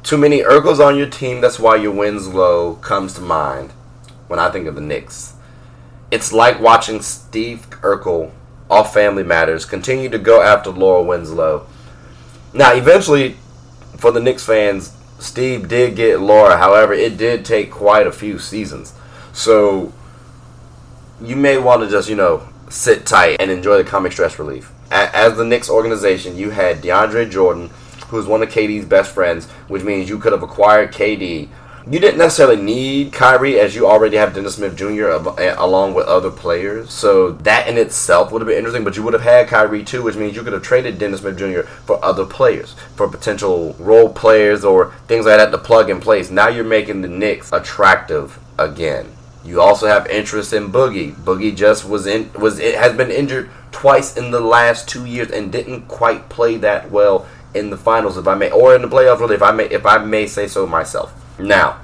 "too 0.03 0.17
many 0.17 0.43
Urkels 0.43 0.85
on 0.85 0.97
your 0.97 1.09
team, 1.09 1.41
that's 1.41 1.59
why 1.59 1.77
your 1.77 1.93
wins 1.93 2.29
low" 2.29 2.77
comes 2.77 3.15
to 3.15 3.21
mind 3.21 3.73
when 4.29 4.39
I 4.39 4.51
think 4.51 4.67
of 4.67 4.75
the 4.75 4.81
Knicks. 4.81 5.35
It's 6.11 6.33
like 6.33 6.61
watching 6.61 7.03
Steve 7.03 7.69
Urkel 7.83 8.33
off 8.71 8.95
Family 8.95 9.25
Matters 9.25 9.65
continue 9.65 10.09
to 10.09 10.19
go 10.19 10.41
after 10.41 10.71
Laura 10.71 11.03
Winslow. 11.03 11.67
Now, 12.53 12.73
eventually, 12.73 13.37
for 13.97 14.11
the 14.13 14.21
Knicks 14.21 14.45
fans, 14.45 14.97
Steve 15.19 15.69
did 15.69 15.97
get 15.97 16.21
Laura. 16.21 16.57
However, 16.57 16.93
it 16.93 17.17
did 17.17 17.45
take 17.45 17.71
quite 17.71 18.07
a 18.07 18.13
few 18.13 18.39
seasons. 18.39 18.95
So, 19.33 19.93
you 21.21 21.37
may 21.37 21.59
want 21.59 21.83
to 21.83 21.91
just, 21.91 22.09
you 22.09 22.17
know, 22.17 22.49
sit 22.69 23.07
tight 23.07 23.37
and 23.41 23.51
enjoy 23.51 23.77
the 23.77 23.85
comic 23.85 24.13
stress 24.13 24.39
relief. 24.39 24.73
As 24.91 25.37
the 25.37 25.45
Knicks 25.45 25.71
organization, 25.71 26.37
you 26.37 26.51
had 26.51 26.83
DeAndre 26.83 27.31
Jordan, 27.31 27.71
who's 28.09 28.27
one 28.27 28.43
of 28.43 28.49
KD's 28.49 28.85
best 28.85 29.13
friends, 29.13 29.49
which 29.69 29.83
means 29.83 30.09
you 30.09 30.19
could 30.19 30.33
have 30.33 30.43
acquired 30.43 30.93
KD 30.93 31.49
you 31.89 31.99
didn't 31.99 32.19
necessarily 32.19 32.61
need 32.61 33.13
Kyrie 33.13 33.59
as 33.59 33.75
you 33.75 33.87
already 33.87 34.17
have 34.17 34.35
Dennis 34.35 34.57
Smith 34.57 34.77
Jr. 34.77 35.09
along 35.59 35.95
with 35.95 36.07
other 36.07 36.31
players. 36.31 36.93
So 36.93 37.33
that 37.33 37.69
in 37.69 37.79
itself 37.79 38.31
would 38.31 38.43
have 38.43 38.49
been 38.49 38.59
interesting, 38.59 38.85
but 38.85 38.97
you 38.97 39.03
would 39.03 39.15
have 39.15 39.23
had 39.23 39.49
Kyrie 39.49 39.83
too, 39.83 40.03
which 40.03 40.17
means 40.17 40.37
you 40.37 40.43
could 40.43 40.53
have 40.53 40.63
traded 40.63 40.99
Dennis 40.99 41.21
Smith 41.21 41.39
Jr. 41.39 41.63
for 41.63 42.03
other 42.05 42.27
players, 42.27 42.75
for 42.97 43.09
potential 43.09 43.75
role 43.79 44.13
players 44.13 44.65
or 44.65 44.93
things 45.09 45.25
like 45.27 45.39
that 45.39 45.51
to 45.51 45.59
plug 45.59 45.89
in 45.89 46.01
place. 46.01 46.31
Now 46.31 46.49
you're 46.49 46.65
making 46.65 47.01
the 47.01 47.09
Knicks 47.09 47.51
attractive 47.53 48.39
again. 48.59 49.07
You 49.45 49.61
also 49.61 49.87
have 49.87 50.07
interest 50.07 50.53
in 50.53 50.71
Boogie. 50.71 51.15
Boogie 51.15 51.57
just 51.57 51.89
was 51.89 52.07
in 52.07 52.31
was 52.35 52.59
it 52.59 52.75
has 52.75 52.95
been 52.97 53.11
injured 53.11 53.51
twice 53.73 54.17
in 54.17 54.31
the 54.31 54.41
last 54.41 54.89
two 54.89 55.07
years 55.07 55.31
and 55.31 55.51
didn't 55.51 55.89
quite 55.89 56.29
play 56.29 56.57
that 56.59 56.91
well 56.91 57.27
in 57.55 57.71
the 57.71 57.77
finals, 57.77 58.17
if 58.17 58.29
I 58.29 58.35
may, 58.35 58.51
or 58.51 58.75
in 58.75 58.83
the 58.83 58.89
playoffs, 58.89 59.21
really, 59.21 59.35
if 59.35 59.43
I 59.43 59.51
may, 59.51 59.65
if 59.65 59.87
I 59.87 59.99
may 59.99 60.27
say 60.27 60.47
so 60.47 60.67
myself. 60.67 61.13
Now, 61.39 61.81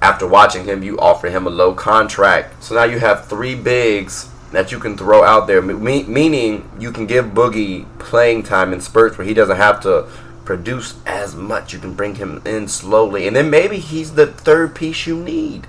after 0.00 0.26
watching 0.26 0.64
him, 0.64 0.82
you 0.82 0.98
offer 0.98 1.28
him 1.28 1.46
a 1.46 1.50
low 1.50 1.74
contract. 1.74 2.62
So 2.62 2.74
now 2.74 2.84
you 2.84 2.98
have 2.98 3.26
three 3.26 3.54
bigs 3.54 4.30
that 4.52 4.70
you 4.70 4.78
can 4.78 4.96
throw 4.96 5.24
out 5.24 5.46
there, 5.46 5.60
me- 5.60 6.04
meaning 6.04 6.70
you 6.78 6.92
can 6.92 7.06
give 7.06 7.26
Boogie 7.26 7.86
playing 7.98 8.44
time 8.44 8.72
in 8.72 8.80
spurts 8.80 9.18
where 9.18 9.26
he 9.26 9.34
doesn't 9.34 9.56
have 9.56 9.80
to 9.80 10.06
produce 10.44 10.94
as 11.06 11.34
much. 11.34 11.72
You 11.72 11.78
can 11.78 11.94
bring 11.94 12.16
him 12.16 12.42
in 12.44 12.68
slowly, 12.68 13.26
and 13.26 13.34
then 13.34 13.50
maybe 13.50 13.78
he's 13.78 14.12
the 14.12 14.26
third 14.26 14.74
piece 14.74 15.06
you 15.06 15.16
need. 15.16 15.66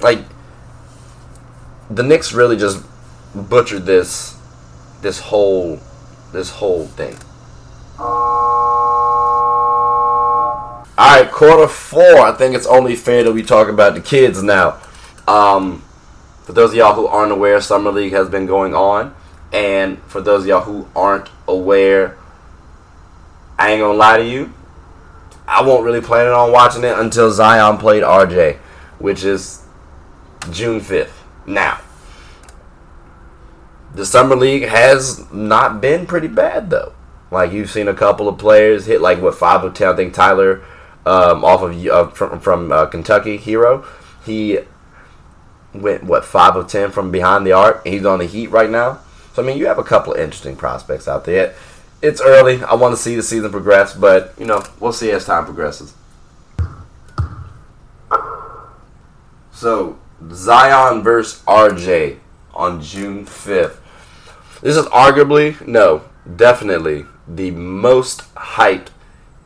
Like 0.00 0.20
the 1.90 2.02
Knicks 2.02 2.32
really 2.32 2.56
just 2.56 2.84
butchered 3.34 3.86
this 3.86 4.38
this 5.02 5.20
whole 5.20 5.80
this 6.32 6.50
whole 6.50 6.86
thing. 6.86 7.16
All 10.96 11.20
right, 11.20 11.30
quarter 11.30 11.68
four. 11.68 12.18
I 12.18 12.32
think 12.32 12.54
it's 12.54 12.66
only 12.66 12.96
fair 12.96 13.24
that 13.24 13.32
we 13.32 13.42
talk 13.42 13.68
about 13.68 13.94
the 13.94 14.00
kids 14.00 14.42
now. 14.42 14.80
Um, 15.26 15.82
for 16.44 16.52
those 16.52 16.70
of 16.70 16.76
y'all 16.76 16.94
who 16.94 17.06
aren't 17.06 17.32
aware, 17.32 17.60
Summer 17.60 17.90
League 17.90 18.12
has 18.12 18.28
been 18.28 18.46
going 18.46 18.74
on, 18.74 19.14
and 19.52 19.98
for 20.04 20.20
those 20.20 20.42
of 20.42 20.48
y'all 20.48 20.60
who 20.62 20.88
aren't 20.94 21.28
aware, 21.48 22.16
I 23.58 23.70
ain't 23.72 23.80
gonna 23.80 23.94
lie 23.94 24.18
to 24.18 24.24
you. 24.24 24.52
I 25.46 25.62
won't 25.62 25.84
really 25.84 26.00
plan 26.00 26.28
on 26.28 26.52
watching 26.52 26.84
it 26.84 26.98
until 26.98 27.30
Zion 27.30 27.78
played 27.78 28.02
RJ, 28.02 28.56
which 28.98 29.24
is 29.24 29.63
June 30.52 30.80
fifth. 30.80 31.22
Now, 31.46 31.80
the 33.94 34.04
summer 34.04 34.36
league 34.36 34.64
has 34.64 35.30
not 35.32 35.80
been 35.80 36.06
pretty 36.06 36.28
bad 36.28 36.70
though. 36.70 36.92
Like 37.30 37.52
you've 37.52 37.70
seen 37.70 37.88
a 37.88 37.94
couple 37.94 38.28
of 38.28 38.38
players 38.38 38.86
hit 38.86 39.00
like 39.00 39.20
what 39.20 39.34
five 39.34 39.64
of 39.64 39.74
ten. 39.74 39.88
I 39.88 39.96
think 39.96 40.14
Tyler 40.14 40.62
um, 41.06 41.44
off 41.44 41.62
of 41.62 41.86
uh, 41.86 42.08
from 42.08 42.40
from 42.40 42.72
uh, 42.72 42.86
Kentucky 42.86 43.38
Herro, 43.38 43.84
He 44.24 44.60
went 45.72 46.04
what 46.04 46.24
five 46.24 46.56
of 46.56 46.68
ten 46.68 46.90
from 46.90 47.10
behind 47.10 47.46
the 47.46 47.52
arc. 47.52 47.86
He's 47.86 48.04
on 48.04 48.20
the 48.20 48.26
Heat 48.26 48.48
right 48.48 48.70
now. 48.70 49.00
So 49.32 49.42
I 49.42 49.46
mean, 49.46 49.58
you 49.58 49.66
have 49.66 49.78
a 49.78 49.84
couple 49.84 50.14
of 50.14 50.20
interesting 50.20 50.56
prospects 50.56 51.08
out 51.08 51.24
there. 51.24 51.54
It's 52.00 52.20
early. 52.20 52.62
I 52.62 52.74
want 52.74 52.94
to 52.94 53.00
see 53.00 53.16
the 53.16 53.22
season 53.22 53.50
progress, 53.50 53.94
but 53.94 54.34
you 54.38 54.46
know 54.46 54.62
we'll 54.80 54.92
see 54.92 55.10
as 55.10 55.24
time 55.24 55.44
progresses. 55.44 55.94
So 59.52 59.98
Zion 60.32 61.02
versus 61.02 61.42
RJ 61.46 62.18
on 62.52 62.80
June 62.80 63.24
fifth. 63.24 63.80
This 64.60 64.76
is 64.76 64.86
arguably 64.86 65.66
no, 65.66 66.04
definitely 66.36 67.06
the 67.26 67.50
most 67.50 68.34
hyped 68.34 68.88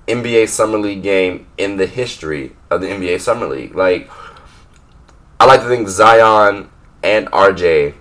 NBA 0.06 0.48
Summer 0.48 0.78
League 0.78 1.02
game 1.02 1.46
in 1.58 1.76
the 1.76 1.86
history 1.86 2.52
of 2.70 2.80
the 2.80 2.88
NBA 2.88 3.20
Summer 3.20 3.46
League. 3.46 3.74
Like, 3.74 4.10
I 5.38 5.44
like 5.44 5.60
to 5.60 5.68
think 5.68 5.88
Zion 5.88 6.70
and 7.02 7.26
RJ 7.26 7.94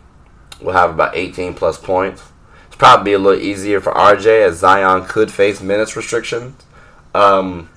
will 0.61 0.73
have 0.73 0.91
about 0.91 1.15
18 1.15 1.53
plus 1.53 1.77
points. 1.77 2.23
It's 2.67 2.75
probably 2.75 3.13
a 3.13 3.19
little 3.19 3.39
easier 3.39 3.81
for 3.81 3.93
RJ 3.93 4.47
as 4.47 4.59
Zion 4.59 5.05
could 5.05 5.31
face 5.31 5.61
minutes 5.61 5.95
restrictions. 5.95 6.65
Um, 7.13 7.69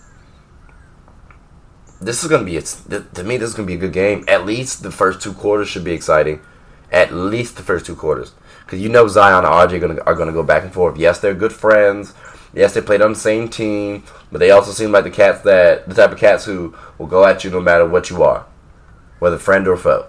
this 2.01 2.23
is 2.23 2.31
going 2.31 2.45
to 2.45 2.51
be, 2.51 2.61
to 3.15 3.25
me, 3.25 3.37
this 3.37 3.51
is 3.51 3.55
going 3.55 3.67
to 3.67 3.71
be 3.71 3.77
a 3.77 3.81
good 3.81 3.93
game. 3.93 4.25
At 4.27 4.47
least 4.47 4.83
the 4.83 4.91
first 4.91 5.21
two 5.21 5.35
quarters 5.35 5.69
should 5.69 5.85
be 5.85 5.93
exciting. 5.93 6.41
At 6.91 7.13
least 7.13 7.57
the 7.57 7.63
first 7.63 7.87
two 7.87 7.95
quarters. 7.95 8.33
Because 8.65 8.81
you 8.81 8.89
know 8.89 9.07
Zion 9.07 9.45
and 9.45 9.53
RJ 9.53 9.81
to, 9.81 10.07
are 10.07 10.15
going 10.15 10.29
to 10.29 10.33
go 10.33 10.43
back 10.43 10.63
and 10.63 10.73
forth. 10.73 10.97
Yes, 10.97 11.21
they're 11.21 11.35
good 11.35 11.53
friends. 11.53 12.15
Yes, 12.55 12.75
they 12.75 12.81
played 12.81 13.03
on 13.03 13.13
the 13.13 13.19
same 13.19 13.49
team, 13.49 14.03
but 14.33 14.39
they 14.39 14.51
also 14.51 14.73
seem 14.73 14.91
like 14.91 15.05
the 15.05 15.11
cats 15.11 15.43
that 15.43 15.89
the 15.89 15.95
type 15.95 16.11
of 16.11 16.19
cats 16.19 16.45
who 16.45 16.75
will 16.99 17.07
go 17.07 17.25
at 17.25 17.45
you 17.45 17.51
no 17.51 17.61
matter 17.61 17.87
what 17.87 18.11
you 18.11 18.23
are, 18.23 18.47
whether 19.21 19.39
friend 19.39 19.69
or 19.69 19.77
foe. 19.77 20.07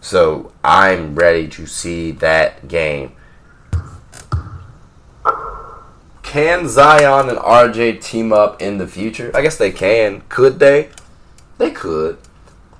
So 0.00 0.52
I'm 0.64 1.14
ready 1.14 1.46
to 1.48 1.66
see 1.66 2.10
that 2.12 2.66
game. 2.66 3.12
Can 6.22 6.68
Zion 6.68 7.28
and 7.28 7.38
RJ 7.38 8.02
team 8.02 8.32
up 8.32 8.60
in 8.60 8.78
the 8.78 8.88
future? 8.88 9.30
I 9.34 9.42
guess 9.42 9.56
they 9.56 9.70
can. 9.70 10.22
Could 10.28 10.58
they? 10.58 10.90
They 11.58 11.70
could. 11.70 12.18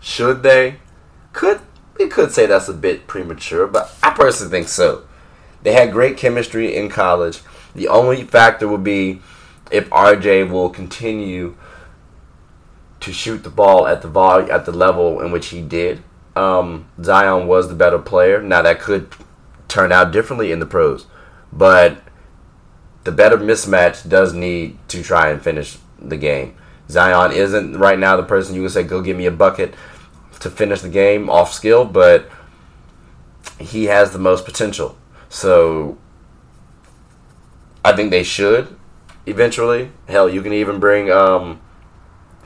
Should 0.00 0.42
they? 0.42 0.76
Could 1.32 1.60
we 1.98 2.08
could 2.08 2.32
say 2.32 2.46
that's 2.46 2.68
a 2.68 2.74
bit 2.74 3.06
premature, 3.06 3.66
but 3.66 3.94
I 4.02 4.10
personally 4.10 4.50
think 4.50 4.68
so. 4.68 5.04
They 5.62 5.72
had 5.72 5.92
great 5.92 6.16
chemistry 6.16 6.74
in 6.76 6.88
college. 6.88 7.40
The 7.74 7.88
only 7.88 8.24
factor 8.24 8.68
would 8.68 8.84
be 8.84 9.20
if 9.70 9.88
RJ 9.90 10.50
will 10.50 10.70
continue 10.70 11.56
to 13.00 13.12
shoot 13.12 13.42
the 13.42 13.50
ball 13.50 13.86
at 13.86 14.02
the 14.02 14.08
vol- 14.08 14.50
at 14.50 14.64
the 14.64 14.72
level 14.72 15.20
in 15.20 15.30
which 15.30 15.48
he 15.48 15.60
did. 15.60 16.02
Um, 16.36 16.86
Zion 17.02 17.46
was 17.46 17.68
the 17.68 17.74
better 17.74 17.98
player. 17.98 18.42
Now 18.42 18.62
that 18.62 18.80
could 18.80 19.08
turn 19.68 19.92
out 19.92 20.12
differently 20.12 20.52
in 20.52 20.58
the 20.58 20.66
pros, 20.66 21.06
but 21.52 21.98
the 23.04 23.12
better 23.12 23.36
mismatch 23.36 24.08
does 24.08 24.32
need 24.32 24.78
to 24.88 25.02
try 25.02 25.28
and 25.28 25.42
finish 25.42 25.78
the 25.98 26.16
game. 26.16 26.56
Zion 26.88 27.32
isn't 27.32 27.78
right 27.78 27.98
now 27.98 28.16
the 28.16 28.22
person 28.22 28.54
you 28.54 28.62
would 28.62 28.72
say 28.72 28.82
go 28.82 29.00
give 29.00 29.16
me 29.16 29.26
a 29.26 29.30
bucket 29.30 29.74
to 30.40 30.50
finish 30.50 30.82
the 30.82 30.88
game 30.88 31.30
off 31.30 31.52
skill, 31.52 31.84
but 31.84 32.28
he 33.58 33.84
has 33.84 34.12
the 34.12 34.18
most 34.18 34.44
potential. 34.44 34.96
So 35.28 35.96
I 37.84 37.92
think 37.94 38.10
they 38.10 38.22
should 38.22 38.76
eventually. 39.26 39.90
Hell, 40.08 40.28
you 40.28 40.42
can 40.42 40.52
even 40.52 40.78
bring 40.80 41.10
um, 41.10 41.60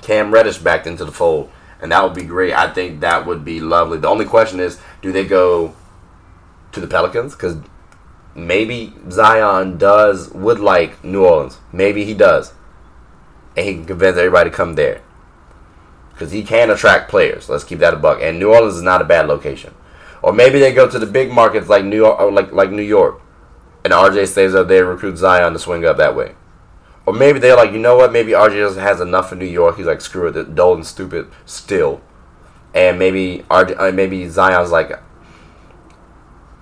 Cam 0.03 0.33
Reddish 0.33 0.59
back 0.59 0.87
into 0.87 1.05
the 1.05 1.13
fold, 1.13 1.51
and 1.81 1.93
that 1.93 2.03
would 2.05 2.15
be 2.15 2.25
great. 2.25 2.55
I 2.55 2.73
think 2.73 3.01
that 3.01 3.27
would 3.27 3.45
be 3.45 3.61
lovely. 3.61 3.99
The 3.99 4.09
only 4.09 4.25
question 4.25 4.61
is, 4.61 4.79
do 5.03 5.13
they 5.13 5.25
go 5.25 5.75
to 6.73 6.81
the 6.81 6.87
Pelicans? 6.87 7.35
Because 7.35 7.57
maybe 8.35 8.95
Zion 9.11 9.79
does 9.79 10.31
would 10.31 10.61
like 10.61 11.03
New 11.05 11.25
Orleans. 11.25 11.59
Maybe 11.73 12.05
he 12.05 12.15
does, 12.15 12.53
and 13.59 13.67
he 13.67 13.75
can 13.75 13.85
convince 13.85 14.17
everybody 14.17 14.51
to 14.51 14.57
come 14.57 14.77
there 14.77 15.03
because 16.13 16.31
he 16.31 16.45
can 16.45 16.71
attract 16.71 17.11
players. 17.11 17.49
Let's 17.49 17.65
keep 17.65 17.81
that 17.81 17.93
a 17.93 17.97
buck. 17.97 18.21
And 18.23 18.39
New 18.39 18.55
Orleans 18.55 18.77
is 18.77 18.83
not 18.83 19.03
a 19.03 19.05
bad 19.05 19.27
location. 19.27 19.75
Or 20.23 20.33
maybe 20.33 20.61
they 20.61 20.73
go 20.73 20.89
to 20.89 20.99
the 20.99 21.07
big 21.07 21.33
markets 21.33 21.69
like 21.69 21.85
New 21.85 21.97
York, 21.97 22.21
like 22.33 22.53
like 22.53 22.71
New 22.71 22.83
York, 22.83 23.21
and 23.85 23.93
RJ 23.93 24.29
stays 24.29 24.55
up 24.55 24.69
there, 24.69 24.87
recruits 24.87 25.21
Zion 25.21 25.53
to 25.53 25.59
swing 25.59 25.85
up 25.85 25.97
that 25.97 26.15
way. 26.15 26.37
Or 27.05 27.13
maybe 27.13 27.41
they're 27.41 27.57
like, 27.57 27.73
you 27.73 27.79
know 27.79 27.97
what? 27.97 28.13
Maybe 28.13 28.33
RJ 28.33 28.77
has 28.77 29.01
enough 29.01 29.33
in 29.33 29.41
New 29.41 29.47
York. 29.47 29.77
He's 29.77 29.87
like, 29.87 30.01
screw 30.01 30.29
it, 30.29 30.55
dull 30.55 30.75
and 30.75 30.87
stupid 30.87 31.29
still. 31.45 32.01
And 32.75 32.99
maybe 32.99 33.45
RJ, 33.51 33.79
uh, 33.79 33.93
maybe 33.93 34.29
Zion's 34.29 34.71
like, 34.71 34.93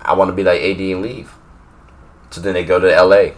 I 0.01 0.13
want 0.13 0.29
to 0.29 0.35
be 0.35 0.43
like 0.43 0.61
AD 0.61 0.79
and 0.79 1.01
leave. 1.03 1.35
So 2.31 2.41
then 2.41 2.53
they 2.53 2.63
go 2.63 2.79
to 2.79 3.03
LA. 3.03 3.35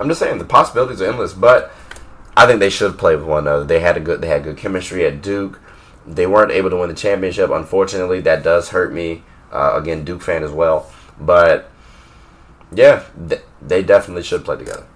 I'm 0.00 0.08
just 0.08 0.18
saying 0.18 0.38
the 0.38 0.44
possibilities 0.44 1.00
are 1.02 1.06
endless, 1.06 1.34
but 1.34 1.72
I 2.36 2.46
think 2.46 2.60
they 2.60 2.70
should 2.70 2.98
play 2.98 3.14
with 3.14 3.24
one 3.24 3.46
another. 3.46 3.64
They 3.64 3.80
had 3.80 3.96
a 3.96 4.00
good 4.00 4.20
they 4.20 4.28
had 4.28 4.44
good 4.44 4.56
chemistry 4.56 5.06
at 5.06 5.22
Duke. 5.22 5.60
They 6.06 6.26
weren't 6.26 6.52
able 6.52 6.70
to 6.70 6.76
win 6.76 6.88
the 6.88 6.94
championship. 6.94 7.50
Unfortunately, 7.50 8.20
that 8.22 8.42
does 8.42 8.70
hurt 8.70 8.92
me. 8.92 9.22
Uh, 9.52 9.78
again, 9.80 10.04
Duke 10.04 10.22
fan 10.22 10.42
as 10.42 10.50
well. 10.50 10.92
But 11.18 11.70
yeah, 12.72 13.04
th- 13.28 13.42
they 13.62 13.82
definitely 13.82 14.24
should 14.24 14.44
play 14.44 14.56
together. 14.56 14.86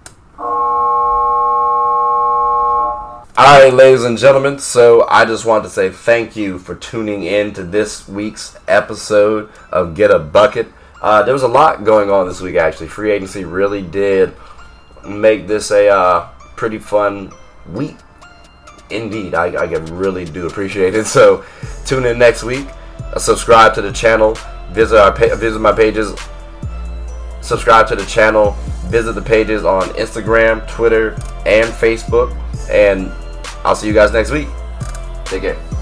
All 3.40 3.61
right, 3.61 3.72
ladies 3.72 4.03
and 4.03 4.18
gentlemen. 4.18 4.59
So 4.59 5.07
I 5.09 5.24
just 5.24 5.44
want 5.44 5.62
to 5.62 5.70
say 5.70 5.90
thank 5.90 6.35
you 6.35 6.59
for 6.59 6.74
tuning 6.74 7.22
in 7.22 7.55
to 7.55 7.62
this 7.62 8.09
week's 8.09 8.59
episode 8.66 9.48
of 9.70 9.94
Get 9.94 10.11
a 10.11 10.18
Bucket. 10.18 10.66
Uh, 11.01 11.22
there 11.22 11.35
was 11.35 11.44
a 11.44 11.48
lot 11.48 11.85
going 11.85 12.11
on 12.11 12.27
this 12.27 12.40
week. 12.40 12.57
Actually, 12.57 12.88
free 12.88 13.12
agency 13.12 13.44
really 13.44 13.81
did 13.83 14.35
make 15.07 15.46
this 15.46 15.70
a 15.70 15.88
uh, 15.88 16.29
pretty 16.58 16.78
fun 16.78 17.32
week. 17.72 17.96
Indeed, 18.90 19.34
I, 19.34 19.46
I 19.52 19.64
really 19.64 20.24
do 20.24 20.46
appreciate 20.46 20.94
it. 20.94 21.06
So 21.18 21.44
tune 21.86 22.04
in 22.04 22.18
next 22.18 22.42
week. 22.42 22.66
Uh, 22.98 23.18
subscribe 23.18 23.74
to 23.74 23.82
the 23.82 23.92
channel. 23.92 24.36
Visit 24.72 24.98
our 24.98 25.12
visit 25.36 25.60
my 25.60 25.72
pages. 25.72 26.14
Subscribe 27.40 27.86
to 27.88 27.96
the 27.96 28.04
channel. 28.04 28.52
Visit 28.88 29.14
the 29.14 29.22
pages 29.22 29.64
on 29.64 29.84
Instagram, 29.90 30.68
Twitter, 30.68 31.10
and 31.46 31.68
Facebook. 31.68 32.36
And 32.70 33.10
I'll 33.64 33.76
see 33.76 33.86
you 33.86 33.94
guys 33.94 34.12
next 34.12 34.30
week. 34.30 34.48
Take 35.24 35.42
care. 35.42 35.77